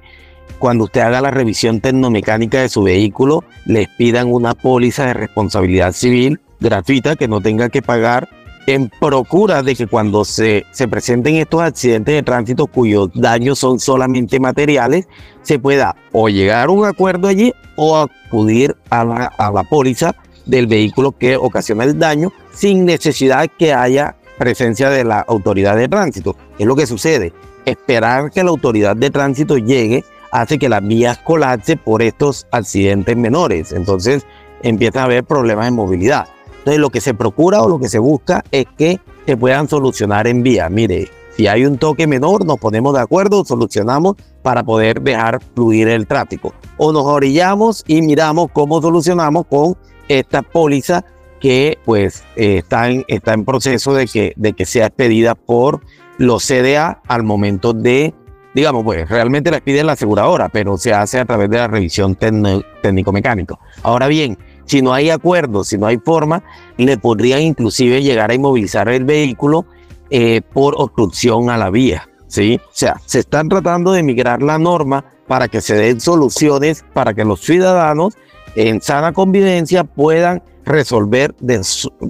cuando 0.60 0.86
usted 0.86 1.02
haga 1.02 1.22
la 1.22 1.32
revisión 1.32 1.80
tecnomecánica 1.82 2.62
de 2.62 2.70
su 2.70 2.84
vehículo, 2.84 3.44
les 3.66 3.88
pidan 3.98 4.32
una 4.32 4.54
póliza 4.54 5.06
de 5.06 5.14
responsabilidad 5.14 5.94
civil 5.94 6.40
gratuita 6.60 7.16
que 7.16 7.28
no 7.28 7.42
tenga 7.42 7.70
que 7.70 7.82
pagar 7.82 8.28
en 8.74 8.90
procura 9.00 9.64
de 9.64 9.76
que 9.76 9.88
cuando 9.88 10.24
se, 10.24 10.66
se 10.72 10.88
presenten 10.88 11.36
estos 11.36 11.62
accidentes 11.62 12.16
de 12.16 12.24
tránsito 12.24 12.68
cuyos 12.68 13.10
daños 13.14 13.60
son 13.60 13.80
solamente 13.80 14.40
materiales, 14.40 15.08
se 15.42 15.60
pueda 15.60 15.96
o 16.12 16.30
llegar 16.30 16.68
a 16.68 16.72
un 16.72 16.86
acuerdo 16.86 17.28
allí 17.28 17.54
o 17.76 17.98
acudir 17.98 18.76
a 18.90 19.04
la, 19.04 19.26
a 19.26 19.52
la 19.52 19.64
póliza 19.64 20.16
del 20.46 20.68
vehículo 20.68 21.12
que 21.12 21.38
ocasiona 21.38 21.84
el 21.84 21.98
daño 21.98 22.32
sin 22.54 22.86
necesidad 22.86 23.50
que 23.58 23.74
haya 23.74 24.16
presencia 24.38 24.90
de 24.90 25.04
la 25.04 25.20
autoridad 25.22 25.76
de 25.76 25.88
tránsito. 25.88 26.36
¿Qué 26.58 26.64
es 26.64 26.68
lo 26.68 26.76
que 26.76 26.88
sucede? 26.88 27.34
Esperar 27.66 28.32
que 28.32 28.44
la 28.44 28.50
autoridad 28.50 28.96
de 28.96 29.10
tránsito 29.10 29.58
llegue 29.58 30.04
hace 30.32 30.60
que 30.60 30.70
las 30.70 30.86
vías 30.86 31.18
colapsen 31.20 31.80
por 31.80 32.02
estos 32.02 32.48
accidentes 32.52 33.18
menores. 33.18 33.72
Entonces 33.72 34.26
empieza 34.62 35.02
a 35.02 35.06
haber 35.06 35.24
problemas 35.24 35.66
de 35.66 35.72
movilidad. 35.72 36.28
Entonces 36.70 36.82
lo 36.82 36.92
que 36.92 37.02
se 37.02 37.16
procura 37.16 37.64
o 37.64 37.68
lo 37.68 37.80
que 37.80 37.90
se 37.90 37.98
busca 37.98 38.44
es 38.52 38.68
que 38.78 39.00
se 39.26 39.36
puedan 39.36 39.68
solucionar 39.68 40.28
en 40.28 40.44
vía. 40.44 40.70
Mire, 40.70 41.10
si 41.36 41.48
hay 41.48 41.66
un 41.66 41.80
toque 41.80 42.06
menor, 42.06 42.46
nos 42.46 42.60
ponemos 42.60 42.94
de 42.94 43.00
acuerdo, 43.00 43.44
solucionamos 43.44 44.18
para 44.44 44.62
poder 44.62 45.02
dejar 45.02 45.42
fluir 45.56 45.88
el 45.88 46.06
tráfico. 46.06 46.54
O 46.78 46.94
nos 46.94 47.06
orillamos 47.06 47.84
y 47.88 48.04
miramos 48.04 48.52
cómo 48.54 48.84
solucionamos 48.84 49.48
con 49.48 49.78
esta 50.08 50.44
póliza 50.44 51.04
que 51.40 51.80
pues 51.86 52.24
eh, 52.36 52.58
está, 52.60 52.88
en, 52.88 53.04
está 53.08 53.34
en 53.34 53.46
proceso 53.46 53.96
de 53.96 54.06
que, 54.06 54.34
de 54.36 54.54
que 54.54 54.68
sea 54.68 54.86
expedida 54.86 55.34
por 55.34 55.82
los 56.20 56.46
CDA 56.46 57.02
al 57.08 57.24
momento 57.24 57.74
de, 57.74 58.14
digamos, 58.54 58.84
pues 58.84 59.10
realmente 59.10 59.50
la 59.50 59.60
pide 59.60 59.84
la 59.84 59.94
aseguradora, 59.94 60.50
pero 60.50 60.78
se 60.78 60.94
hace 60.94 61.20
a 61.20 61.26
través 61.26 61.50
de 61.50 61.58
la 61.58 61.68
revisión 61.68 62.16
técnico-mecánico. 62.16 63.60
Ahora 63.82 64.06
bien, 64.06 64.38
si 64.70 64.84
no 64.84 64.94
hay 64.94 65.10
acuerdo, 65.10 65.64
si 65.64 65.80
no 65.80 65.88
hay 65.88 65.98
forma, 65.98 66.44
le 66.78 66.98
podrían 66.98 67.42
inclusive 67.42 68.04
llegar 68.04 68.30
a 68.30 68.36
inmovilizar 68.36 68.88
el 68.88 69.04
vehículo 69.04 69.66
eh, 70.12 70.42
por 70.54 70.76
obstrucción 70.78 71.50
a 71.50 71.58
la 71.58 71.72
vía. 71.72 72.08
¿sí? 72.28 72.62
O 72.64 72.72
sea, 72.72 73.02
se 73.06 73.20
están 73.20 73.50
tratando 73.50 73.92
de 73.92 74.04
migrar 74.04 74.44
la 74.44 74.60
norma 74.60 75.04
para 75.28 75.48
que 75.48 75.60
se 75.62 75.76
den 75.76 76.00
soluciones 76.00 76.86
para 76.94 77.16
que 77.16 77.26
los 77.26 77.42
ciudadanos 77.42 78.16
en 78.56 78.80
sana 78.80 79.12
convivencia 79.12 79.84
puedan 79.84 80.44
resolver 80.66 81.34
de 81.40 81.62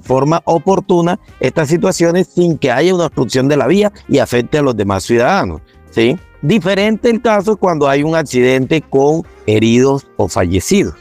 forma 0.02 0.42
oportuna 0.44 1.18
estas 1.40 1.68
situaciones 1.68 2.28
sin 2.28 2.58
que 2.58 2.70
haya 2.70 2.94
una 2.94 3.06
obstrucción 3.06 3.48
de 3.48 3.56
la 3.56 3.66
vía 3.66 3.90
y 4.06 4.18
afecte 4.18 4.58
a 4.58 4.62
los 4.62 4.76
demás 4.76 5.04
ciudadanos. 5.04 5.62
¿sí? 5.90 6.18
Diferente 6.42 7.08
el 7.08 7.22
caso 7.22 7.56
cuando 7.56 7.88
hay 7.88 8.02
un 8.02 8.16
accidente 8.16 8.82
con 8.82 9.22
heridos 9.46 10.06
o 10.18 10.28
fallecidos. 10.28 10.94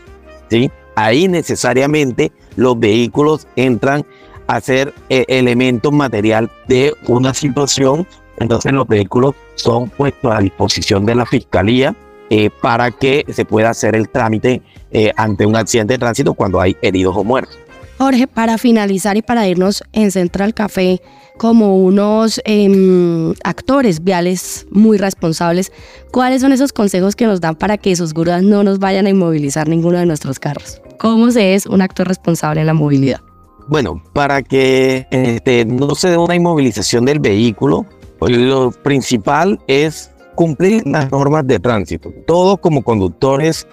¿sí? 0.50 0.72
Ahí 1.00 1.30
necesariamente 1.30 2.34
los 2.58 2.78
vehículos 2.78 3.48
entran 3.56 4.06
a 4.48 4.60
ser 4.60 4.94
eh, 5.08 5.24
elementos 5.30 5.94
material 5.94 6.52
de 6.68 6.94
una 7.08 7.34
situación. 7.34 8.06
Entonces 8.38 8.74
los 8.74 8.86
vehículos 8.86 9.34
son 9.56 9.90
puestos 9.90 10.30
a 10.30 10.42
disposición 10.42 11.06
de 11.06 11.16
la 11.16 11.26
fiscalía 11.26 11.96
eh, 12.30 12.50
para 12.62 12.92
que 12.92 13.24
se 13.32 13.46
pueda 13.46 13.70
hacer 13.70 13.96
el 13.96 14.10
trámite 14.10 14.62
eh, 14.92 15.14
ante 15.16 15.46
un 15.46 15.56
accidente 15.56 15.94
de 15.94 16.00
tránsito 16.00 16.34
cuando 16.34 16.60
hay 16.60 16.76
heridos 16.82 17.16
o 17.16 17.24
muertos. 17.24 17.58
Jorge, 17.98 18.28
para 18.28 18.58
finalizar 18.58 19.16
y 19.16 19.22
para 19.22 19.48
irnos 19.48 19.86
en 19.94 20.12
Central 20.12 20.54
Café 20.54 21.02
como 21.38 21.78
unos 21.78 22.42
em, 22.44 23.34
actores 23.46 24.04
viales 24.04 24.68
muy 24.70 24.98
responsables, 24.98 25.72
¿cuáles 26.12 26.42
son 26.42 26.52
esos 26.52 26.74
consejos 26.74 27.16
que 27.16 27.26
nos 27.26 27.40
dan 27.40 27.56
para 27.56 27.78
que 27.78 27.96
sus 27.96 28.14
grúas 28.14 28.44
no 28.44 28.64
nos 28.66 28.80
vayan 28.80 29.06
a 29.06 29.10
inmovilizar 29.10 29.70
ninguno 29.70 29.98
de 29.98 30.06
nuestros 30.06 30.40
carros? 30.40 30.82
¿Cómo 31.00 31.32
se 31.32 31.56
es 31.56 31.66
un 31.66 31.82
actor 31.82 32.08
responsable 32.10 32.60
en 32.60 32.68
la 32.68 32.74
movilidad? 32.74 33.22
Bueno, 33.70 34.04
para 34.12 34.42
que 34.42 35.08
este, 35.12 35.64
no 35.64 35.96
se 35.96 36.10
dé 36.10 36.18
una 36.18 36.36
inmovilización 36.36 37.06
del 37.06 37.20
vehículo, 37.20 37.86
pues 38.20 38.36
lo 38.36 38.72
principal 38.72 39.60
es 39.68 40.12
cumplir 40.36 40.86
las 40.86 41.10
normas 41.10 41.48
de 41.48 41.58
tránsito. 41.60 42.12
Todos 42.28 42.60
como 42.60 42.84
conductores 42.84 43.66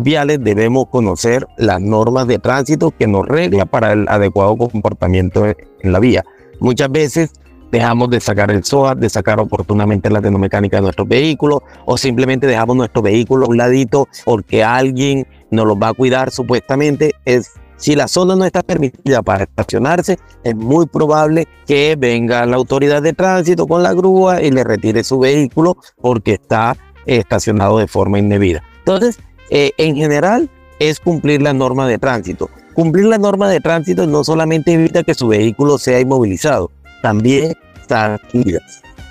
viales 0.00 0.38
debemos 0.42 0.86
conocer 0.88 1.46
las 1.58 1.82
normas 1.82 2.26
de 2.28 2.38
tránsito 2.38 2.92
que 2.92 3.06
nos 3.06 3.26
regla 3.26 3.66
para 3.66 3.92
el 3.92 4.08
adecuado 4.08 4.56
comportamiento 4.56 5.44
en 5.46 5.92
la 5.92 6.00
vía. 6.00 6.24
Muchas 6.60 6.90
veces 6.90 7.30
dejamos 7.70 8.08
de 8.08 8.20
sacar 8.20 8.50
el 8.50 8.64
SOA, 8.64 8.94
de 8.94 9.10
sacar 9.10 9.40
oportunamente 9.40 10.08
la 10.08 10.22
tecnomecánica 10.22 10.76
de 10.76 10.82
nuestro 10.82 11.04
vehículo 11.04 11.62
o 11.84 11.98
simplemente 11.98 12.46
dejamos 12.46 12.76
nuestro 12.76 13.02
vehículo 13.02 13.46
a 13.46 13.48
un 13.48 13.56
ladito 13.56 14.08
porque 14.24 14.62
alguien 14.62 15.26
nos 15.50 15.66
lo 15.66 15.78
va 15.78 15.88
a 15.88 15.94
cuidar 15.94 16.30
supuestamente. 16.30 17.12
Es 17.24 17.52
si 17.76 17.94
la 17.96 18.08
zona 18.08 18.36
no 18.36 18.44
está 18.44 18.62
permitida 18.62 19.22
para 19.22 19.44
estacionarse, 19.44 20.18
es 20.42 20.54
muy 20.54 20.86
probable 20.86 21.48
que 21.66 21.96
venga 21.98 22.46
la 22.46 22.56
autoridad 22.56 23.02
de 23.02 23.12
tránsito 23.12 23.66
con 23.66 23.82
la 23.82 23.92
grúa 23.92 24.42
y 24.42 24.50
le 24.50 24.64
retire 24.64 25.02
su 25.04 25.18
vehículo 25.18 25.76
porque 26.00 26.34
está 26.34 26.76
estacionado 27.06 27.78
de 27.78 27.86
forma 27.86 28.18
indebida. 28.18 28.62
Entonces, 28.78 29.18
eh, 29.50 29.72
en 29.76 29.96
general, 29.96 30.48
es 30.78 31.00
cumplir 31.00 31.42
la 31.42 31.52
norma 31.52 31.86
de 31.86 31.98
tránsito. 31.98 32.48
Cumplir 32.74 33.06
la 33.06 33.18
norma 33.18 33.48
de 33.48 33.60
tránsito 33.60 34.06
no 34.06 34.24
solamente 34.24 34.72
evita 34.72 35.02
que 35.02 35.14
su 35.14 35.28
vehículo 35.28 35.78
sea 35.78 36.00
inmovilizado, 36.00 36.70
también 37.02 37.54
está 37.80 38.18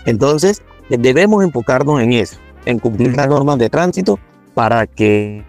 Entonces, 0.06 0.62
debemos 0.90 1.44
enfocarnos 1.44 2.02
en 2.02 2.14
eso, 2.14 2.38
en 2.66 2.80
cumplir 2.80 3.16
las 3.16 3.28
normas 3.28 3.58
de 3.60 3.70
tránsito 3.70 4.20
para 4.54 4.88
que 4.88 5.44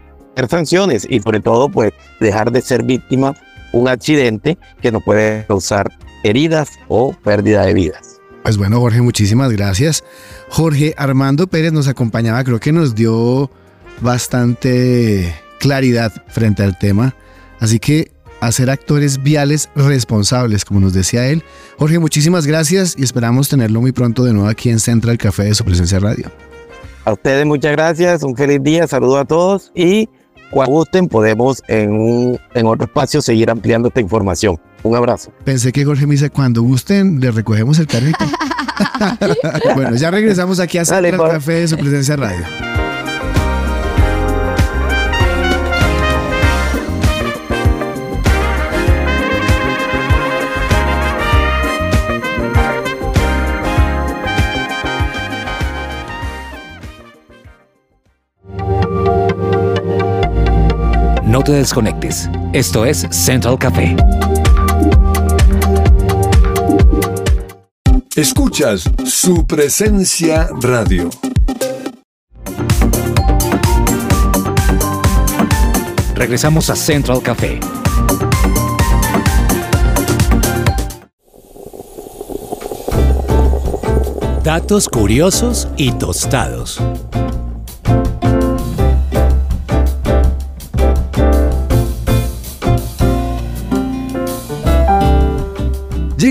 sanciones 0.49 1.07
y 1.09 1.21
sobre 1.21 1.41
todo 1.41 1.69
pues 1.69 1.93
dejar 2.21 2.51
de 2.53 2.61
ser 2.61 2.83
víctima 2.83 3.35
un 3.73 3.89
accidente 3.89 4.59
que 4.81 4.93
nos 4.93 5.03
puede 5.03 5.45
causar 5.47 5.91
heridas 6.23 6.71
o 6.89 7.13
pérdida 7.13 7.65
de 7.67 7.75
vidas. 7.75 8.21
Pues 8.43 8.59
bueno, 8.59 8.79
Jorge, 8.79 9.01
muchísimas 9.01 9.51
gracias. 9.53 10.05
Jorge 10.51 10.95
Armando 10.97 11.47
Pérez 11.47 11.73
nos 11.73 11.89
acompañaba, 11.89 12.45
creo 12.45 12.61
que 12.61 12.73
nos 12.73 12.95
dio 12.95 13.51
bastante 14.01 15.35
claridad 15.59 16.13
frente 16.29 16.63
al 16.63 16.79
tema. 16.79 17.15
Así 17.59 17.79
que 17.79 18.13
a 18.41 18.53
ser 18.53 18.69
actores 18.69 19.23
viales 19.23 19.71
responsables, 19.75 20.65
como 20.65 20.81
nos 20.81 20.93
decía 20.93 21.27
él. 21.29 21.43
Jorge, 21.79 21.99
muchísimas 21.99 22.47
gracias 22.47 22.95
y 22.99 23.03
esperamos 23.03 23.49
tenerlo 23.49 23.81
muy 23.81 23.93
pronto 23.93 24.25
de 24.25 24.35
nuevo 24.35 24.49
aquí 24.49 24.69
en 24.69 24.81
Central 24.81 25.17
Café 25.17 25.45
de 25.45 25.55
su 25.55 25.65
presencia 25.65 25.99
radio. 25.99 26.31
A 27.07 27.13
ustedes 27.13 27.47
muchas 27.47 27.73
gracias, 27.73 28.23
un 28.23 28.37
feliz 28.37 28.63
día, 28.63 28.87
saludo 28.87 29.19
a 29.19 29.25
todos 29.25 29.73
y 29.75 30.09
cuando 30.55 30.73
gusten 30.73 31.09
podemos 31.09 31.63
en, 31.69 31.93
un, 31.93 32.39
en 32.55 32.67
otro 32.67 32.87
espacio 32.87 33.21
seguir 33.21 33.51
ampliando 33.51 33.89
esta 33.89 34.01
información. 34.01 34.59
Un 34.83 34.97
abrazo. 34.97 35.33
Pensé 35.45 35.73
que 35.73 35.85
Jorge 35.85 36.07
me 36.07 36.13
dice, 36.13 36.31
cuando 36.31 36.63
gusten, 36.63 37.21
le 37.21 37.31
recogemos 37.31 37.79
el 37.79 37.87
carrito. 37.87 38.25
bueno, 39.75 39.97
ya 39.97 40.11
regresamos 40.11 40.61
aquí 40.61 40.79
a 40.79 40.85
Central 40.85 41.17
Café 41.17 41.53
de 41.53 41.69
su 41.69 41.77
presencia 41.77 42.17
radio. 42.17 42.74
No 61.35 61.43
te 61.43 61.51
desconectes. 61.51 62.31
Esto 62.53 62.87
es 62.87 63.09
Central 63.11 63.59
Café. 63.59 63.97
Escuchas 68.15 68.89
su 69.05 69.45
presencia 69.45 70.49
radio. 70.61 71.11
Regresamos 76.15 76.71
a 76.71 76.77
Central 76.77 77.21
Café. 77.21 77.59
Datos 84.45 84.89
curiosos 84.89 85.67
y 85.77 85.91
tostados. 85.91 86.81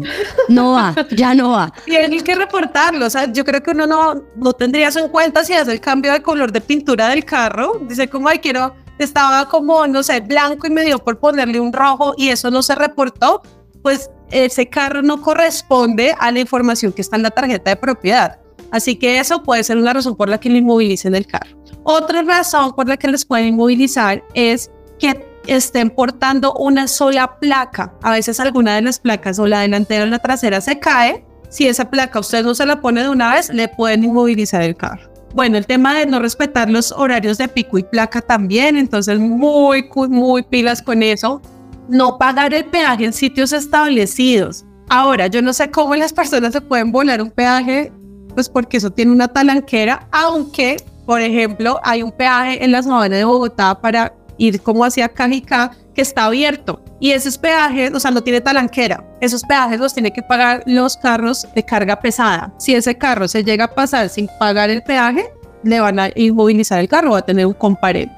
No 0.49 0.73
va, 0.73 0.93
ya 1.11 1.33
no 1.33 1.51
va. 1.51 1.71
Tienes 1.85 2.23
que 2.23 2.35
reportarlo. 2.35 3.05
O 3.05 3.09
sea, 3.09 3.31
yo 3.31 3.45
creo 3.45 3.63
que 3.63 3.71
uno 3.71 3.87
no, 3.87 4.21
no 4.35 4.53
tendría 4.53 4.89
eso 4.89 4.99
en 4.99 5.09
cuenta 5.09 5.43
si 5.43 5.53
hace 5.53 5.71
el 5.71 5.79
cambio 5.79 6.11
de 6.11 6.21
color 6.21 6.51
de 6.51 6.61
pintura 6.61 7.07
del 7.09 7.23
carro. 7.23 7.79
Dice, 7.87 8.09
como, 8.09 8.27
ay, 8.27 8.39
quiero, 8.39 8.73
estaba 8.97 9.47
como, 9.47 9.87
no 9.87 10.03
sé, 10.03 10.19
blanco 10.19 10.67
y 10.67 10.71
me 10.71 10.83
dio 10.83 10.99
por 10.99 11.19
ponerle 11.19 11.59
un 11.59 11.71
rojo 11.71 12.13
y 12.17 12.29
eso 12.29 12.51
no 12.51 12.61
se 12.61 12.75
reportó. 12.75 13.41
Pues 13.81 14.09
ese 14.29 14.67
carro 14.67 15.01
no 15.01 15.21
corresponde 15.21 16.13
a 16.19 16.31
la 16.31 16.39
información 16.41 16.91
que 16.91 17.01
está 17.01 17.15
en 17.15 17.23
la 17.23 17.31
tarjeta 17.31 17.71
de 17.71 17.75
propiedad. 17.77 18.39
Así 18.71 18.97
que 18.97 19.19
eso 19.19 19.41
puede 19.41 19.63
ser 19.63 19.77
una 19.77 19.93
razón 19.93 20.15
por 20.15 20.29
la 20.29 20.39
que 20.39 20.49
le 20.49 20.59
inmovilicen 20.59 21.15
el 21.15 21.25
carro. 21.25 21.57
Otra 21.83 22.21
razón 22.21 22.75
por 22.75 22.87
la 22.87 22.97
que 22.97 23.07
les 23.07 23.25
pueden 23.25 23.47
inmovilizar 23.47 24.23
es 24.33 24.69
que 24.99 25.28
estén 25.47 25.89
portando 25.89 26.53
una 26.53 26.87
sola 26.87 27.39
placa. 27.39 27.93
A 28.01 28.11
veces 28.11 28.39
alguna 28.39 28.75
de 28.75 28.81
las 28.81 28.99
placas 28.99 29.39
o 29.39 29.47
la 29.47 29.61
delantera 29.61 30.03
o 30.03 30.07
la 30.07 30.19
trasera 30.19 30.61
se 30.61 30.79
cae. 30.79 31.25
Si 31.49 31.67
esa 31.67 31.89
placa 31.89 32.19
usted 32.19 32.43
no 32.43 32.53
se 32.53 32.65
la 32.65 32.79
pone 32.79 33.01
de 33.01 33.09
una 33.09 33.33
vez, 33.33 33.49
le 33.49 33.67
pueden 33.67 34.03
inmovilizar 34.03 34.61
el 34.61 34.75
carro. 34.75 35.09
Bueno, 35.33 35.57
el 35.57 35.65
tema 35.67 35.95
de 35.95 36.05
no 36.05 36.19
respetar 36.19 36.69
los 36.69 36.91
horarios 36.91 37.37
de 37.37 37.47
pico 37.47 37.77
y 37.77 37.83
placa 37.83 38.21
también, 38.21 38.77
entonces 38.77 39.19
muy, 39.19 39.87
muy 40.09 40.43
pilas 40.43 40.81
con 40.81 41.03
eso. 41.03 41.41
No 41.87 42.17
pagar 42.17 42.53
el 42.53 42.65
peaje 42.65 43.05
en 43.05 43.13
sitios 43.13 43.53
establecidos. 43.53 44.65
Ahora, 44.89 45.27
yo 45.27 45.41
no 45.41 45.53
sé 45.53 45.69
cómo 45.69 45.95
las 45.95 46.13
personas 46.13 46.53
se 46.53 46.61
pueden 46.61 46.91
volar 46.91 47.21
un 47.21 47.29
peaje, 47.29 47.91
pues 48.33 48.49
porque 48.49 48.77
eso 48.77 48.91
tiene 48.91 49.11
una 49.11 49.27
talanquera, 49.27 50.07
aunque, 50.11 50.77
por 51.05 51.21
ejemplo, 51.21 51.79
hay 51.83 52.01
un 52.01 52.11
peaje 52.11 52.63
en 52.63 52.71
la 52.71 52.81
zona 52.81 53.07
de 53.09 53.23
Bogotá 53.23 53.79
para 53.79 54.13
ir 54.39 54.61
como 54.61 54.83
hacia 54.83 55.09
Cajicá, 55.09 55.71
que 55.93 56.01
está 56.01 56.25
abierto. 56.25 56.81
Y 56.99 57.11
esos 57.11 57.37
peajes, 57.37 57.93
o 57.93 57.99
sea, 57.99 58.09
no 58.09 58.23
tiene 58.23 58.41
talanquera. 58.41 59.05
Esos 59.21 59.43
peajes 59.43 59.79
los 59.79 59.93
tiene 59.93 60.11
que 60.11 60.23
pagar 60.23 60.63
los 60.65 60.97
carros 60.97 61.47
de 61.53 61.63
carga 61.63 61.99
pesada. 61.99 62.51
Si 62.57 62.73
ese 62.73 62.97
carro 62.97 63.27
se 63.27 63.43
llega 63.43 63.65
a 63.65 63.75
pasar 63.75 64.09
sin 64.09 64.27
pagar 64.39 64.71
el 64.71 64.81
peaje, 64.81 65.31
le 65.63 65.79
van 65.79 65.99
a 65.99 66.09
inmovilizar 66.15 66.79
el 66.79 66.87
carro, 66.87 67.11
va 67.11 67.19
a 67.19 67.25
tener 67.25 67.45
un 67.45 67.53
comparendo. 67.53 68.13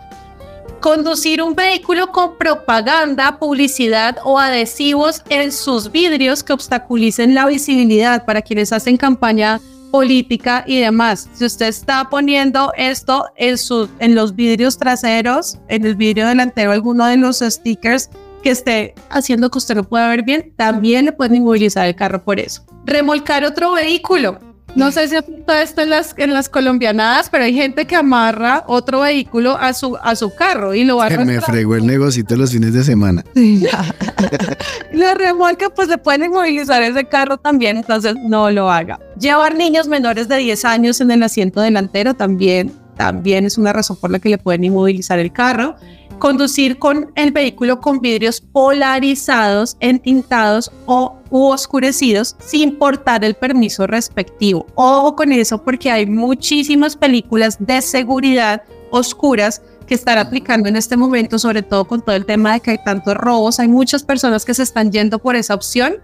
Conducir 0.80 1.44
un 1.44 1.54
vehículo 1.54 2.12
con 2.12 2.38
propaganda, 2.38 3.38
publicidad 3.38 4.18
o 4.24 4.40
adhesivos 4.40 5.24
en 5.30 5.52
sus 5.52 5.92
vidrios 5.92 6.44
que 6.44 6.54
obstaculicen 6.54 7.36
la 7.36 7.46
visibilidad 7.46 8.26
para 8.26 8.42
quienes 8.42 8.74
hacen 8.74 8.98
campaña 8.98 9.60
política 9.92 10.64
y 10.66 10.80
demás. 10.80 11.30
Si 11.34 11.46
usted 11.46 11.68
está 11.68 12.10
poniendo 12.10 12.72
esto 12.78 13.26
en, 13.36 13.58
su, 13.58 13.90
en 14.00 14.16
los 14.16 14.36
vidrios 14.36 14.78
traseros, 14.78 15.60
en 15.68 15.86
el 15.86 15.96
vidrio 15.96 16.28
delantero, 16.28 16.72
alguno 16.72 17.06
de 17.06 17.18
los 17.18 17.40
stickers 17.40 18.10
que 18.42 18.50
esté 18.50 18.96
haciendo 19.10 19.52
que 19.52 19.58
usted 19.58 19.76
no 19.76 19.84
pueda 19.84 20.08
ver 20.08 20.24
bien, 20.24 20.54
también 20.56 21.06
le 21.06 21.12
pueden 21.12 21.36
inmovilizar 21.36 21.86
el 21.88 21.96
carro 21.96 22.24
por 22.24 22.40
eso. 22.40 22.66
Remolcar 22.86 23.44
otro 23.44 23.74
vehículo. 23.74 24.40
No 24.76 24.92
sé 24.92 25.08
si 25.10 25.16
ha 25.18 25.22
visto 25.22 25.54
esto 25.54 25.82
en 25.82 25.90
las, 25.90 26.14
en 26.18 26.34
las 26.34 26.48
colombianadas, 26.48 27.30
pero 27.30 27.44
hay 27.44 27.54
gente 27.54 27.86
que 27.86 27.96
amarra 27.96 28.64
otro 28.68 29.02
vehículo 29.02 29.58
a 29.58 29.74
su, 29.74 29.98
a 30.02 30.16
su 30.16 30.34
carro 30.34 30.74
y 30.74 30.86
lo 30.86 30.98
va 30.98 31.08
a 31.08 31.10
Que 31.10 31.18
me 31.18 31.42
fregó 31.42 31.76
el 31.76 31.86
negocito 31.86 32.36
los 32.38 32.52
fines 32.52 32.74
de 32.74 32.84
semana. 32.84 33.24
La 34.94 35.14
remolca, 35.14 35.70
pues 35.70 35.90
le 35.90 35.98
pueden 35.98 36.26
inmovilizar 36.26 36.82
ese 36.84 37.06
carro 37.06 37.38
también, 37.38 37.78
entonces 37.78 38.16
no 38.28 38.50
lo 38.50 38.72
haga. 38.72 39.00
Llevar 39.20 39.56
niños 39.56 39.88
menores 39.88 40.28
de 40.28 40.38
10 40.38 40.66
años 40.66 41.02
en 41.02 41.12
el 41.12 41.24
asiento 41.24 41.60
delantero 41.60 42.14
también, 42.14 42.72
también 42.96 43.46
es 43.46 43.58
una 43.58 43.74
razón 43.74 43.98
por 43.98 44.12
la 44.12 44.20
que 44.20 44.30
le 44.30 44.38
pueden 44.38 44.64
inmovilizar 44.64 45.20
el 45.20 45.34
carro. 45.34 45.76
Conducir 46.22 46.78
con 46.78 47.12
el 47.16 47.32
vehículo 47.32 47.82
con 47.82 48.00
vidrios 48.00 48.42
polarizados, 48.42 49.76
entintados 49.80 50.72
o 50.86 51.18
oscurecidos 51.32 52.36
sin 52.38 52.78
portar 52.78 53.26
el 53.26 53.34
permiso 53.34 53.88
respectivo. 53.88 54.68
Ojo 54.76 55.16
con 55.16 55.32
eso 55.32 55.64
porque 55.64 55.90
hay 55.90 56.06
muchísimas 56.06 56.96
películas 56.96 57.58
de 57.60 57.82
seguridad 57.82 58.62
oscuras 58.92 59.64
que 59.88 59.96
están 59.96 60.20
aplicando 60.20 60.70
en 60.70 60.76
este 60.76 60.96
momento, 60.96 61.40
sobre 61.40 61.64
todo 61.64 61.86
con 61.86 62.04
todo 62.04 62.16
el 62.16 62.28
tema 62.28 62.54
de 62.54 62.60
que 62.60 62.70
hay 62.70 62.84
tantos 62.86 63.16
robos. 63.16 63.60
Hay 63.60 63.68
muchas 63.68 64.04
personas 64.04 64.46
que 64.46 64.54
se 64.54 64.62
están 64.62 64.92
yendo 64.92 65.18
por 65.18 65.36
esa 65.36 65.56
opción, 65.56 65.96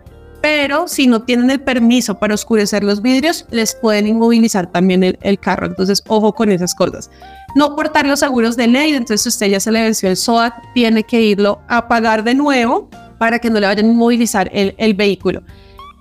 pero 0.42 0.88
si 0.88 1.08
no 1.08 1.24
tienen 1.24 1.50
el 1.50 1.60
permiso 1.60 2.20
para 2.20 2.34
oscurecer 2.34 2.84
los 2.84 3.02
vidrios, 3.02 3.46
les 3.52 3.76
pueden 3.76 4.08
inmovilizar 4.08 4.72
también 4.72 5.04
el, 5.04 5.40
carro. 5.40 5.68
Entonces, 5.68 6.04
ojo 6.08 6.34
con 6.34 6.52
esas 6.52 6.74
cosas. 6.76 7.10
No 7.56 7.76
portar 7.76 8.06
los 8.06 8.20
seguros 8.20 8.56
de 8.56 8.68
ley, 8.68 8.94
entonces 8.94 9.26
usted 9.28 9.48
ya 9.48 9.60
se 9.60 9.72
le 9.72 9.82
venció 9.82 10.10
el 10.10 10.18
SOAT, 10.18 10.54
tiene 10.74 11.04
que 11.04 11.22
irlo 11.22 11.62
a 11.68 11.88
pagar 11.88 12.24
de 12.24 12.36
nuevo 12.36 12.90
para 13.18 13.40
que 13.40 13.50
no 13.50 13.60
le 13.60 13.68
vayan 13.68 13.86
a 13.86 13.90
inmovilizar 13.90 14.50
el 14.54 14.94
vehículo. 14.94 15.42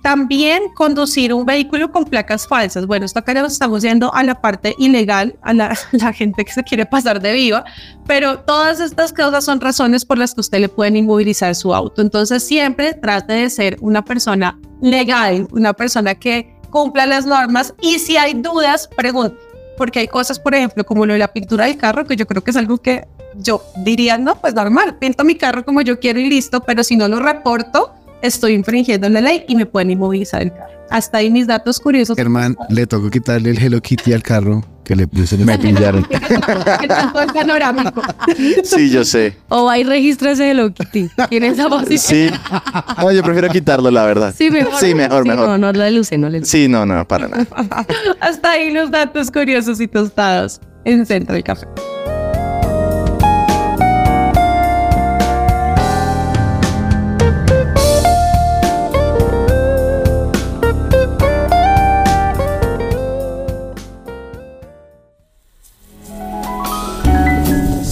También 0.01 0.63
conducir 0.73 1.33
un 1.33 1.45
vehículo 1.45 1.91
con 1.91 2.05
placas 2.05 2.47
falsas. 2.47 2.85
Bueno, 2.85 3.05
esto 3.05 3.19
acá 3.19 3.33
nos 3.33 3.53
estamos 3.53 3.81
yendo 3.81 4.13
a 4.13 4.23
la 4.23 4.39
parte 4.39 4.75
ilegal, 4.77 5.37
a 5.41 5.53
la, 5.53 5.77
la 5.91 6.13
gente 6.13 6.45
que 6.45 6.51
se 6.51 6.63
quiere 6.63 6.85
pasar 6.85 7.21
de 7.21 7.33
viva, 7.33 7.65
pero 8.05 8.39
todas 8.39 8.79
estas 8.79 9.11
cosas 9.11 9.43
son 9.43 9.59
razones 9.59 10.05
por 10.05 10.17
las 10.17 10.33
que 10.33 10.41
usted 10.41 10.59
le 10.59 10.69
pueden 10.69 10.95
inmovilizar 10.95 11.55
su 11.55 11.73
auto. 11.73 12.01
Entonces 12.01 12.43
siempre 12.43 12.93
trate 12.93 13.33
de 13.33 13.49
ser 13.49 13.77
una 13.81 14.03
persona 14.03 14.59
legal, 14.81 15.47
una 15.51 15.73
persona 15.73 16.15
que 16.15 16.57
cumpla 16.69 17.05
las 17.05 17.25
normas 17.25 17.73
y 17.81 17.99
si 17.99 18.17
hay 18.17 18.33
dudas, 18.33 18.87
pregunte. 18.95 19.37
Porque 19.77 19.99
hay 19.99 20.07
cosas, 20.07 20.39
por 20.39 20.55
ejemplo, 20.55 20.83
como 20.85 21.05
lo 21.05 21.13
de 21.13 21.19
la 21.19 21.27
pintura 21.27 21.65
del 21.65 21.77
carro, 21.77 22.05
que 22.05 22.15
yo 22.15 22.25
creo 22.25 22.43
que 22.43 22.51
es 22.51 22.57
algo 22.57 22.79
que 22.79 23.07
yo 23.35 23.61
diría, 23.77 24.17
no, 24.17 24.39
pues 24.39 24.53
normal, 24.53 24.97
pinto 24.97 25.23
mi 25.23 25.35
carro 25.35 25.63
como 25.63 25.81
yo 25.81 25.99
quiero 25.99 26.19
y 26.19 26.29
listo, 26.29 26.61
pero 26.61 26.83
si 26.83 26.95
no 26.95 27.07
lo 27.07 27.19
reporto, 27.19 27.93
estoy 28.21 28.53
infringiendo 28.53 29.09
la 29.09 29.21
ley 29.21 29.45
y 29.47 29.55
me 29.55 29.65
pueden 29.65 29.91
inmovilizar 29.91 30.41
el 30.41 30.51
carro. 30.51 30.77
Hasta 30.89 31.17
ahí 31.17 31.29
mis 31.29 31.47
datos 31.47 31.79
curiosos. 31.79 32.15
Germán, 32.15 32.55
le 32.69 32.87
tocó 32.87 33.09
quitarle 33.09 33.49
el 33.49 33.61
Hello 33.61 33.81
Kitty 33.81 34.13
al 34.13 34.23
carro 34.23 34.63
que 34.85 34.95
le 34.95 35.05
puse. 35.05 35.37
Me 35.37 35.57
pillaron. 35.59 36.05
¿Qué 36.79 36.87
tanto 36.87 37.21
el 37.21 37.33
panorámico? 37.33 38.01
Sí, 38.63 38.89
yo 38.89 39.03
sé. 39.03 39.35
O 39.49 39.73
y 39.75 39.83
registra 39.83 40.31
ese 40.31 40.49
Hello 40.49 40.73
Kitty. 40.73 41.09
Tiene 41.29 41.47
esa 41.47 41.67
posición. 41.67 42.31
Sí. 42.31 42.39
No, 42.97 43.11
yo 43.11 43.21
prefiero 43.21 43.49
quitarlo, 43.49 43.91
la 43.91 44.05
verdad. 44.05 44.33
Sí, 44.35 44.49
mejor. 44.49 44.79
Sí, 44.79 44.95
mejor, 44.95 45.23
Sí, 45.23 45.29
mejor. 45.29 45.47
No, 45.47 45.57
no 45.57 45.73
le 45.73 45.91
luce, 45.91 46.17
no 46.17 46.29
le 46.29 46.39
luce. 46.39 46.51
Sí, 46.51 46.67
no, 46.69 46.85
no, 46.85 47.05
para 47.05 47.27
nada. 47.27 47.45
Hasta 48.21 48.51
ahí 48.51 48.71
los 48.71 48.89
datos 48.89 49.29
curiosos 49.29 49.81
y 49.81 49.87
tostados 49.89 50.61
en 50.85 51.05
Central 51.05 51.43
Café. 51.43 51.67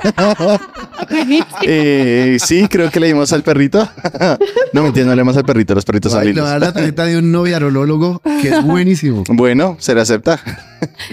Eh, 1.63 2.37
sí, 2.43 2.67
creo 2.69 2.91
que 2.91 2.99
le 2.99 3.07
dimos 3.07 3.31
al 3.33 3.41
perrito. 3.43 3.87
No, 4.73 4.83
mentira, 4.83 5.05
no 5.05 5.15
le 5.15 5.21
dimos 5.21 5.37
al 5.37 5.45
perrito. 5.45 5.73
Los 5.75 5.85
perritos 5.85 6.11
son 6.11 6.25
lindos. 6.25 6.47
dar 6.47 6.59
la 6.59 6.73
tarjeta 6.73 7.05
de 7.05 7.17
un 7.17 7.31
noviarólogo 7.31 8.21
que 8.41 8.49
es 8.49 8.63
buenísimo. 8.63 9.23
Bueno, 9.29 9.77
se 9.79 9.95
le 9.95 10.01
acepta. 10.01 10.39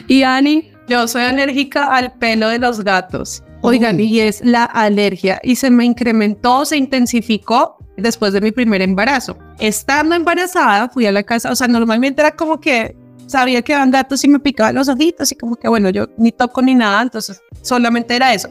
y 0.07 0.23
Ani, 0.23 0.71
Yo 0.89 1.09
soy 1.09 1.23
alérgica 1.23 1.87
al 1.95 2.13
pelo 2.13 2.49
de 2.49 2.59
los 2.59 2.83
gatos. 2.85 3.43
Oigan, 3.63 3.99
y 3.99 4.21
es 4.21 4.41
la 4.45 4.65
alergia. 4.65 5.41
Y 5.43 5.57
se 5.57 5.71
me 5.71 5.85
incrementó, 5.85 6.65
se 6.65 6.77
intensificó 6.77 7.79
después 7.97 8.33
de 8.33 8.41
mi 8.41 8.53
primer 8.53 8.83
embarazo. 8.83 9.37
Estando 9.59 10.15
embarazada, 10.15 10.89
fui 10.89 11.07
a 11.07 11.13
la 11.13 11.23
casa. 11.25 11.51
O 11.51 11.57
sea, 11.57 11.67
normalmente 11.67 12.23
era 12.23 12.31
como 12.31 12.61
que 12.61 12.97
sabía 13.27 13.63
que 13.63 13.73
eran 13.73 13.91
gatos 13.91 14.23
y 14.23 14.29
me 14.29 14.39
picaban 14.39 14.77
los 14.77 14.89
ojitos. 14.89 15.33
Y 15.33 15.37
como 15.37 15.57
que, 15.57 15.69
bueno, 15.69 15.91
yo 15.91 16.07
ni 16.17 16.31
toco 16.31 16.63
ni 16.63 16.75
nada. 16.75 17.03
Entonces, 17.03 17.41
solamente 17.63 18.15
era 18.15 18.33
eso. 18.33 18.51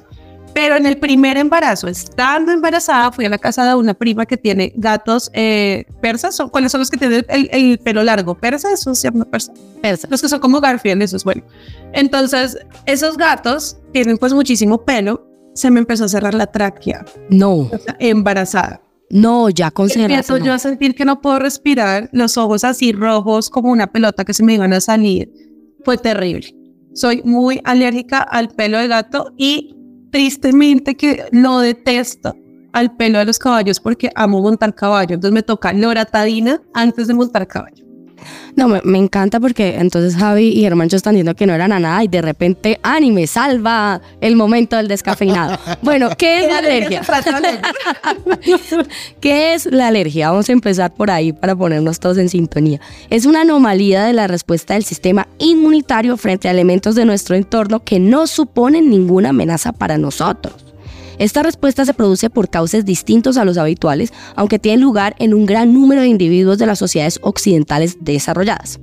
Pero 0.55 0.77
en 0.77 0.85
el 0.85 0.97
primer 0.97 1.35
embarazo, 1.35 1.89
estando 1.89 2.51
embarazada, 2.53 3.11
fui 3.11 3.25
a 3.25 3.29
la 3.29 3.37
casa 3.37 3.67
de 3.67 3.75
una 3.75 3.93
prima 3.93 4.25
que 4.25 4.37
tiene 4.37 4.71
gatos 4.77 5.29
eh, 5.33 5.83
persas. 6.01 6.33
¿Son, 6.33 6.47
¿Cuáles 6.49 6.71
son 6.71 6.79
los 6.79 6.89
que 6.89 6.95
tienen 6.97 7.25
el, 7.27 7.49
el 7.51 7.77
pelo 7.77 8.01
largo? 8.03 8.35
¿Persa? 8.35 8.71
Eso 8.71 8.95
se 8.95 9.11
llama 9.11 9.25
persa. 9.25 9.51
persa. 9.81 10.07
Los 10.09 10.21
que 10.21 10.29
son 10.29 10.39
como 10.39 10.61
Garfield, 10.61 11.01
eso 11.03 11.17
es 11.17 11.25
bueno. 11.25 11.43
Entonces, 11.91 12.57
esos 12.85 13.17
gatos 13.17 13.75
tienen 13.91 14.17
pues 14.17 14.33
muchísimo 14.33 14.77
pelo. 14.85 15.27
Se 15.55 15.69
me 15.69 15.79
empezó 15.81 16.05
a 16.05 16.07
cerrar 16.07 16.33
la 16.33 16.47
tráquea, 16.47 17.03
No, 17.29 17.69
embarazada. 17.99 18.81
no, 19.09 19.49
ya 19.49 19.71
con 19.71 19.89
Empiezo 19.91 20.37
yo 20.37 20.53
a 20.53 20.59
sentir 20.59 20.95
que 20.95 21.03
no 21.03 21.19
puedo 21.21 21.37
respirar, 21.37 22.09
los 22.13 22.37
ojos 22.37 22.63
así 22.63 22.93
rojos 22.93 23.49
como 23.49 23.71
una 23.71 23.87
pelota 23.87 24.23
que 24.23 24.33
se 24.33 24.41
me 24.43 24.53
iban 24.53 24.71
a 24.71 24.79
salir. 24.79 25.29
Fue 25.83 25.97
terrible. 25.97 26.55
Soy 26.93 27.21
muy 27.25 27.59
alérgica 27.65 28.19
al 28.19 28.47
pelo 28.47 28.77
de 28.77 28.87
gato 28.87 29.33
y 29.37 29.74
tristemente 30.15 30.95
que 30.95 31.25
lo 31.33 31.59
detesto 31.59 32.37
al 32.71 32.95
pelo 32.95 33.19
de 33.19 33.25
los 33.25 33.37
caballos 33.37 33.81
porque 33.81 34.09
amo 34.15 34.41
montar 34.41 34.73
caballo. 34.73 35.15
Entonces 35.15 35.33
me 35.33 35.43
toca 35.43 35.73
loratadina 35.73 36.61
antes 36.73 37.07
de 37.07 37.13
montar 37.13 37.45
caballo. 37.47 37.84
No, 38.55 38.67
me, 38.67 38.81
me 38.83 38.97
encanta 38.97 39.39
porque 39.39 39.75
entonces 39.77 40.15
Javi 40.15 40.47
y 40.47 40.61
Germancho 40.61 40.95
están 40.95 41.13
diciendo 41.13 41.35
que 41.35 41.45
no 41.45 41.53
eran 41.53 41.71
a 41.71 41.79
nada 41.79 42.03
y 42.03 42.07
de 42.07 42.21
repente 42.21 42.79
anime 42.83 43.27
salva 43.27 44.01
el 44.21 44.35
momento 44.35 44.75
del 44.75 44.87
descafeinado. 44.87 45.57
Bueno, 45.81 46.09
¿qué 46.17 46.39
es 46.39 46.47
la 46.47 46.57
alergia? 46.59 47.01
¿Qué 49.19 49.53
es 49.53 49.65
la 49.65 49.87
alergia? 49.87 50.31
Vamos 50.31 50.49
a 50.49 50.51
empezar 50.51 50.93
por 50.93 51.11
ahí 51.11 51.31
para 51.31 51.55
ponernos 51.55 51.99
todos 51.99 52.17
en 52.17 52.29
sintonía. 52.29 52.79
Es 53.09 53.25
una 53.25 53.41
anomalía 53.41 54.03
de 54.03 54.13
la 54.13 54.27
respuesta 54.27 54.73
del 54.73 54.83
sistema 54.83 55.27
inmunitario 55.37 56.17
frente 56.17 56.47
a 56.47 56.51
elementos 56.51 56.95
de 56.95 57.05
nuestro 57.05 57.35
entorno 57.35 57.83
que 57.83 57.99
no 57.99 58.25
suponen 58.25 58.89
ninguna 58.89 59.29
amenaza 59.29 59.73
para 59.73 59.97
nosotros. 59.97 60.64
Esta 61.17 61.43
respuesta 61.43 61.85
se 61.85 61.93
produce 61.93 62.29
por 62.29 62.49
causas 62.49 62.85
distintos 62.85 63.37
a 63.37 63.45
los 63.45 63.57
habituales, 63.57 64.11
aunque 64.35 64.59
tiene 64.59 64.81
lugar 64.81 65.15
en 65.19 65.33
un 65.33 65.45
gran 65.45 65.73
número 65.73 66.01
de 66.01 66.07
individuos 66.07 66.57
de 66.57 66.65
las 66.65 66.79
sociedades 66.79 67.19
occidentales 67.21 67.97
desarrolladas. 68.01 68.79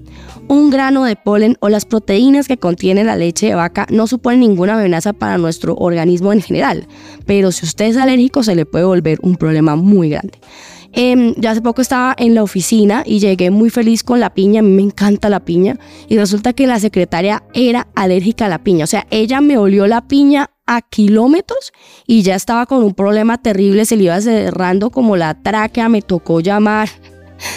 Un 0.49 0.71
grano 0.71 1.05
de 1.05 1.17
polen 1.17 1.57
o 1.61 1.69
las 1.69 1.85
proteínas 1.85 2.49
que 2.49 2.57
contiene 2.57 3.05
la 3.05 3.17
leche 3.17 3.47
de 3.47 3.55
vaca 3.55 3.87
no 3.91 4.07
suponen 4.07 4.41
ninguna 4.41 4.75
amenaza 4.75 5.13
para 5.13 5.39
nuestro 5.39 5.75
organismo 5.77 6.33
en 6.33 6.43
general, 6.43 6.87
pero 7.27 7.53
si 7.53 7.67
usted 7.67 7.87
es 7.87 7.97
alérgico 7.97 8.43
se 8.43 8.55
le 8.55 8.67
puede 8.67 8.85
volver 8.85 9.19
un 9.23 9.37
problema 9.37 9.77
muy 9.77 10.11
grande. 10.11 10.39
Eh, 10.93 11.35
yo 11.37 11.51
hace 11.51 11.63
poco 11.63 11.83
estaba 11.83 12.15
en 12.19 12.35
la 12.35 12.43
oficina 12.43 13.03
y 13.07 13.19
llegué 13.19 13.51
muy 13.51 13.71
feliz 13.71 14.03
con 14.03 14.21
la 14.21 14.35
piña, 14.35 14.61
a 14.61 14.63
mí 14.63 14.71
me 14.71 14.83
encanta 14.83 15.29
la 15.29 15.41
piña, 15.41 15.79
y 16.09 16.19
resulta 16.19 16.53
que 16.53 16.67
la 16.67 16.79
secretaria 16.81 17.43
era 17.55 17.89
alérgica 17.95 18.47
a 18.47 18.49
la 18.49 18.63
piña, 18.63 18.85
o 18.85 18.89
sea, 18.89 19.07
ella 19.11 19.41
me 19.41 19.57
olió 19.57 19.87
la 19.87 20.07
piña 20.07 20.51
a 20.67 20.81
kilómetros 20.81 21.73
y 22.07 22.23
ya 22.23 22.35
estaba 22.35 22.67
con 22.67 22.83
un 22.85 22.95
problema 22.95 23.39
terrible, 23.39 23.85
se 23.85 23.97
le 23.97 24.05
iba 24.05 24.21
cerrando 24.21 24.91
como 24.91 25.17
la 25.17 25.35
tráquea, 25.43 25.89
me 25.89 26.03
tocó 26.03 26.41
llamar 26.41 26.89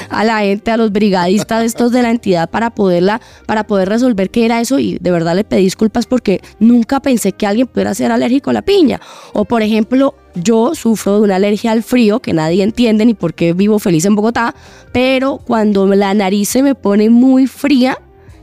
a 0.09 0.23
la 0.23 0.39
gente, 0.39 0.71
a 0.71 0.77
los 0.77 0.91
brigadistas 0.91 1.63
estos 1.63 1.91
de 1.91 2.01
la 2.01 2.11
entidad 2.11 2.49
para 2.49 2.69
poderla, 2.69 3.21
para 3.45 3.65
poder 3.65 3.89
resolver 3.89 4.29
qué 4.29 4.45
era 4.45 4.61
eso 4.61 4.79
y 4.79 4.97
de 4.99 5.11
verdad 5.11 5.35
le 5.35 5.43
pedí 5.43 5.63
disculpas 5.63 6.05
porque 6.05 6.41
nunca 6.59 6.99
pensé 6.99 7.31
que 7.31 7.45
alguien 7.45 7.67
pudiera 7.67 7.93
ser 7.93 8.11
alérgico 8.11 8.49
a 8.49 8.53
la 8.53 8.61
piña. 8.61 8.99
O 9.33 9.45
por 9.45 9.61
ejemplo, 9.61 10.15
yo 10.35 10.75
sufro 10.75 11.15
de 11.15 11.21
una 11.21 11.35
alergia 11.37 11.71
al 11.71 11.83
frío 11.83 12.19
que 12.19 12.33
nadie 12.33 12.63
entiende 12.63 13.05
ni 13.05 13.13
por 13.13 13.33
qué 13.33 13.53
vivo 13.53 13.79
feliz 13.79 14.05
en 14.05 14.15
Bogotá, 14.15 14.55
pero 14.91 15.37
cuando 15.37 15.87
la 15.87 16.13
nariz 16.13 16.49
se 16.49 16.63
me 16.63 16.75
pone 16.75 17.09
muy 17.09 17.47
fría, 17.47 17.99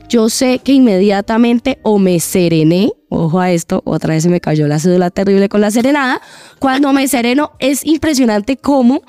yo 0.09 0.29
sé 0.29 0.59
que 0.59 0.73
inmediatamente 0.73 1.79
o 1.81 1.97
me 1.97 2.19
serené, 2.19 2.91
ojo 3.13 3.39
a 3.39 3.51
esto, 3.51 3.81
otra 3.85 4.13
vez 4.13 4.23
se 4.23 4.29
me 4.29 4.41
cayó 4.41 4.67
la 4.67 4.79
cédula 4.79 5.09
terrible 5.09 5.49
con 5.49 5.61
la 5.61 5.71
serenada, 5.71 6.21
cuando 6.59 6.93
me 6.93 7.07
sereno 7.07 7.51
es 7.59 7.85
impresionante 7.85 8.57
cómo 8.57 9.01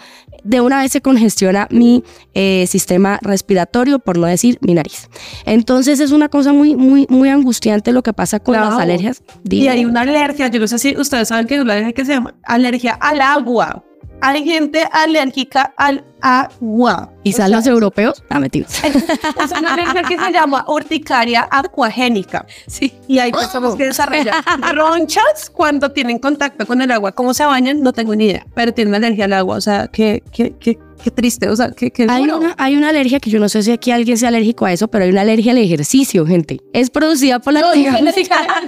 de 0.44 0.60
una 0.60 0.80
vez 0.82 0.92
se 0.92 1.00
congestiona 1.00 1.66
mi 1.70 2.04
eh, 2.34 2.66
sistema 2.68 3.18
respiratorio, 3.22 3.98
por 3.98 4.18
no 4.18 4.26
decir 4.26 4.58
mi 4.60 4.74
nariz. 4.74 5.08
Entonces 5.46 6.00
es 6.00 6.12
una 6.12 6.28
cosa 6.28 6.52
muy, 6.52 6.76
muy, 6.76 7.06
muy 7.08 7.30
angustiante 7.30 7.92
lo 7.92 8.02
que 8.02 8.12
pasa 8.12 8.40
con 8.40 8.54
las 8.54 8.78
alergias. 8.78 9.22
Y 9.50 9.68
hay 9.68 9.84
una 9.84 10.02
alergia, 10.02 10.48
yo 10.48 10.60
no 10.60 10.68
sé 10.68 10.78
si 10.78 10.96
ustedes 10.96 11.28
saben 11.28 11.46
que 11.46 11.56
es 11.56 11.62
una 11.62 11.72
alergia 11.72 11.92
que 11.94 12.04
se 12.04 12.12
llama 12.12 12.34
alergia 12.44 12.92
al 12.92 13.20
agua. 13.20 13.82
Hay 14.20 14.44
gente 14.44 14.86
alérgica 14.92 15.74
al 15.76 16.04
agua. 16.24 17.10
Quizás 17.22 17.50
los 17.50 17.66
europeos, 17.66 18.22
ah, 18.30 18.40
mentiras. 18.40 18.82
Es 18.84 19.50
una 19.58 19.74
alergia 19.74 20.02
que 20.02 20.18
se 20.18 20.32
llama 20.32 20.64
urticaria 20.68 21.46
acuagénica. 21.50 22.46
Sí. 22.66 22.94
Y 23.06 23.18
hay 23.18 23.30
personas 23.30 23.74
que 23.74 23.84
desarrollan 23.86 24.34
ronchas 24.74 25.50
cuando 25.52 25.92
tienen 25.92 26.18
contacto 26.18 26.66
con 26.66 26.80
el 26.80 26.90
agua. 26.90 27.12
¿Cómo 27.12 27.34
se 27.34 27.44
bañan? 27.44 27.82
No 27.82 27.92
tengo 27.92 28.14
ni 28.14 28.24
idea. 28.24 28.46
Pero 28.54 28.72
tienen 28.72 28.94
alergia 28.94 29.26
al 29.26 29.34
agua. 29.34 29.56
O 29.56 29.60
sea, 29.60 29.88
qué, 29.88 30.22
qué, 30.32 30.54
qué, 30.58 30.78
qué 31.02 31.10
triste. 31.10 31.48
O 31.48 31.56
sea, 31.56 31.70
qué, 31.70 31.90
qué 31.90 32.06
Hay 32.08 32.22
una, 32.24 32.54
hay 32.56 32.76
una 32.76 32.88
alergia 32.88 33.20
que 33.20 33.30
yo 33.30 33.38
no 33.38 33.48
sé 33.48 33.62
si 33.62 33.72
aquí 33.72 33.90
alguien 33.90 34.16
sea 34.16 34.28
alérgico 34.28 34.64
a 34.64 34.72
eso, 34.72 34.88
pero 34.88 35.04
hay 35.04 35.10
una 35.10 35.20
alergia 35.20 35.52
al 35.52 35.58
ejercicio, 35.58 36.26
gente. 36.26 36.60
Es 36.72 36.90
producida 36.90 37.38
por 37.38 37.52
la 37.52 37.60
actividad 37.60 38.00
física. 38.14 38.36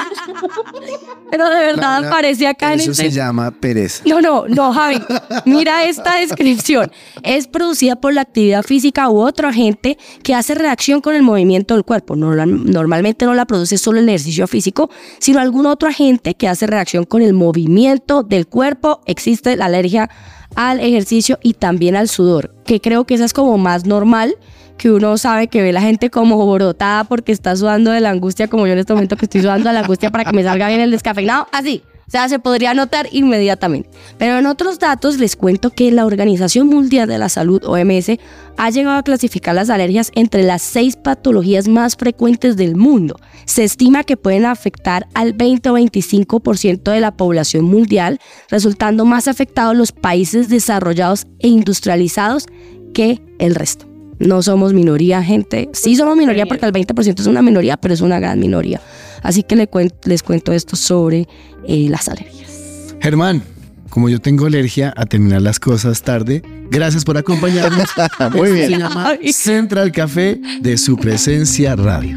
Pero 1.31 1.51
de 1.51 1.57
verdad 1.57 2.01
Laura, 2.01 2.09
aparece 2.09 2.47
acá 2.47 2.73
en 2.73 2.81
Eso 2.81 2.95
se 2.95 3.11
llama 3.11 3.51
pereza. 3.51 4.03
No, 4.07 4.21
no, 4.21 4.47
no, 4.47 4.73
Javi. 4.73 5.03
Mira 5.45 5.85
esta 5.85 6.17
descripción. 6.17 6.93
Es 7.23 7.46
producida 7.47 7.97
por 7.97 8.15
la 8.15 8.23
actividad 8.23 8.63
física 8.63 9.09
u 9.09 9.19
otro 9.21 9.49
agente 9.49 9.99
que 10.23 10.35
hace 10.35 10.55
reacción 10.55 11.01
con 11.01 11.15
el 11.15 11.23
movimiento 11.23 11.75
del 11.75 11.85
cuerpo. 11.85 12.17
Normal- 12.17 12.65
Normalmente 12.71 13.25
no 13.25 13.35
la 13.35 13.45
produce 13.47 13.79
solo 13.79 13.99
el 14.01 14.09
ejercicio 14.09 14.47
físico, 14.47 14.91
sino 15.19 15.41
algún 15.41 15.67
otro 15.67 15.89
agente 15.89 16.35
que 16.35 16.49
hace 16.49 16.67
reacción 16.67 17.05
con 17.05 17.23
el 17.23 17.33
movimiento 17.35 18.23
del 18.23 18.47
cuerpo. 18.47 19.01
Existe 19.07 19.57
la 19.57 19.67
alergia 19.67 20.11
al 20.55 20.81
ejercicio 20.81 21.39
y 21.43 21.55
también 21.55 21.97
al 21.97 22.09
sudor, 22.09 22.55
que 22.65 22.81
creo 22.81 23.05
que 23.05 23.15
esa 23.15 23.25
es 23.25 23.33
como 23.33 23.59
más 23.59 23.85
normal 23.87 24.37
que 24.79 24.91
uno 24.91 25.17
sabe 25.17 25.49
que 25.49 25.63
ve 25.63 25.73
la 25.73 25.81
gente 25.81 26.11
como 26.11 26.53
brotada 26.53 27.05
porque 27.05 27.33
está 27.33 27.57
sudando 27.57 27.91
de 27.93 28.01
la 28.01 28.11
angustia, 28.11 28.49
como 28.49 28.67
yo 28.67 28.75
en 28.75 28.79
este 28.79 28.93
momento 28.93 29.17
que 29.17 29.25
estoy 29.25 29.41
sudando 29.41 29.69
de 29.71 29.73
la 29.75 29.81
angustia 29.81 30.11
para 30.11 30.25
que 30.25 30.33
me 30.37 30.43
salga 30.43 30.69
bien 30.69 30.81
el 30.81 30.91
descafeinado, 30.91 31.47
así. 31.51 31.83
O 32.07 32.11
sea, 32.11 32.29
se 32.29 32.39
podría 32.39 32.73
notar 32.73 33.09
inmediatamente. 33.11 33.91
Pero 34.17 34.39
en 34.39 34.47
otros 34.47 34.79
datos 34.79 35.19
les 35.19 35.35
cuento 35.35 35.71
que 35.71 35.91
la 35.91 36.07
Organización 36.07 36.69
Mundial 36.69 37.09
de 37.09 37.19
la 37.19 37.29
Salud, 37.29 37.65
OMS, 37.65 38.19
ha 38.57 38.71
llegado 38.71 38.97
a 38.97 39.03
clasificar 39.03 39.55
las 39.57 39.71
alergias 39.71 40.13
entre 40.15 40.45
las 40.45 40.63
seis 40.63 40.97
patologías 40.97 41.67
más 41.67 41.97
frecuentes 41.97 42.57
del 42.57 42.77
mundo. 42.77 43.19
Se 43.45 43.65
estima 43.65 44.05
que 44.05 44.17
pueden 44.17 44.47
afectar 44.47 45.09
al 45.15 45.33
20 45.33 45.71
o 45.71 45.79
25% 45.79 46.93
de 46.93 47.01
la 47.01 47.17
población 47.17 47.65
mundial, 47.65 48.21
resultando 48.51 49.05
más 49.05 49.27
afectados 49.27 49.77
los 49.77 49.91
países 49.93 50.49
desarrollados 50.49 51.27
e 51.41 51.49
industrializados 51.49 52.47
que 52.95 53.21
el 53.39 53.55
resto. 53.57 53.96
No 54.19 54.43
somos 54.43 54.73
minoría, 54.73 55.23
gente. 55.23 55.69
Sí 55.73 55.97
somos 55.97 56.17
minoría 56.17 56.47
porque 56.47 56.67
el 56.67 56.73
20% 56.73 57.21
es 57.21 57.27
una 57.27 57.43
minoría, 57.43 57.77
pero 57.77 57.95
es 57.95 58.01
una 58.01 58.19
gran 58.19 58.39
minoría. 58.39 58.81
Así 59.23 59.43
que 59.43 59.57
les 59.57 60.23
cuento 60.23 60.53
esto 60.53 60.77
sobre 60.77 61.27
eh, 61.67 61.89
las 61.91 62.09
alergias. 62.09 62.95
Germán, 63.01 63.43
como 63.91 64.09
yo 64.09 64.21
tengo 64.21 64.47
alergia 64.47 64.93
a 64.97 65.07
terminar 65.07 65.43
las 65.43 65.59
cosas 65.59 66.03
tarde, 66.03 66.43
gracias 66.71 67.05
por 67.05 67.17
acompañarnos. 67.17 67.89
Muy 68.35 68.53
bien. 68.53 68.71
Se 68.71 68.79
llama. 68.79 69.13
Central 69.33 69.93
Café 69.93 70.41
de 70.61 70.77
su 70.79 70.97
presencia 70.97 71.77
radio. 71.77 72.17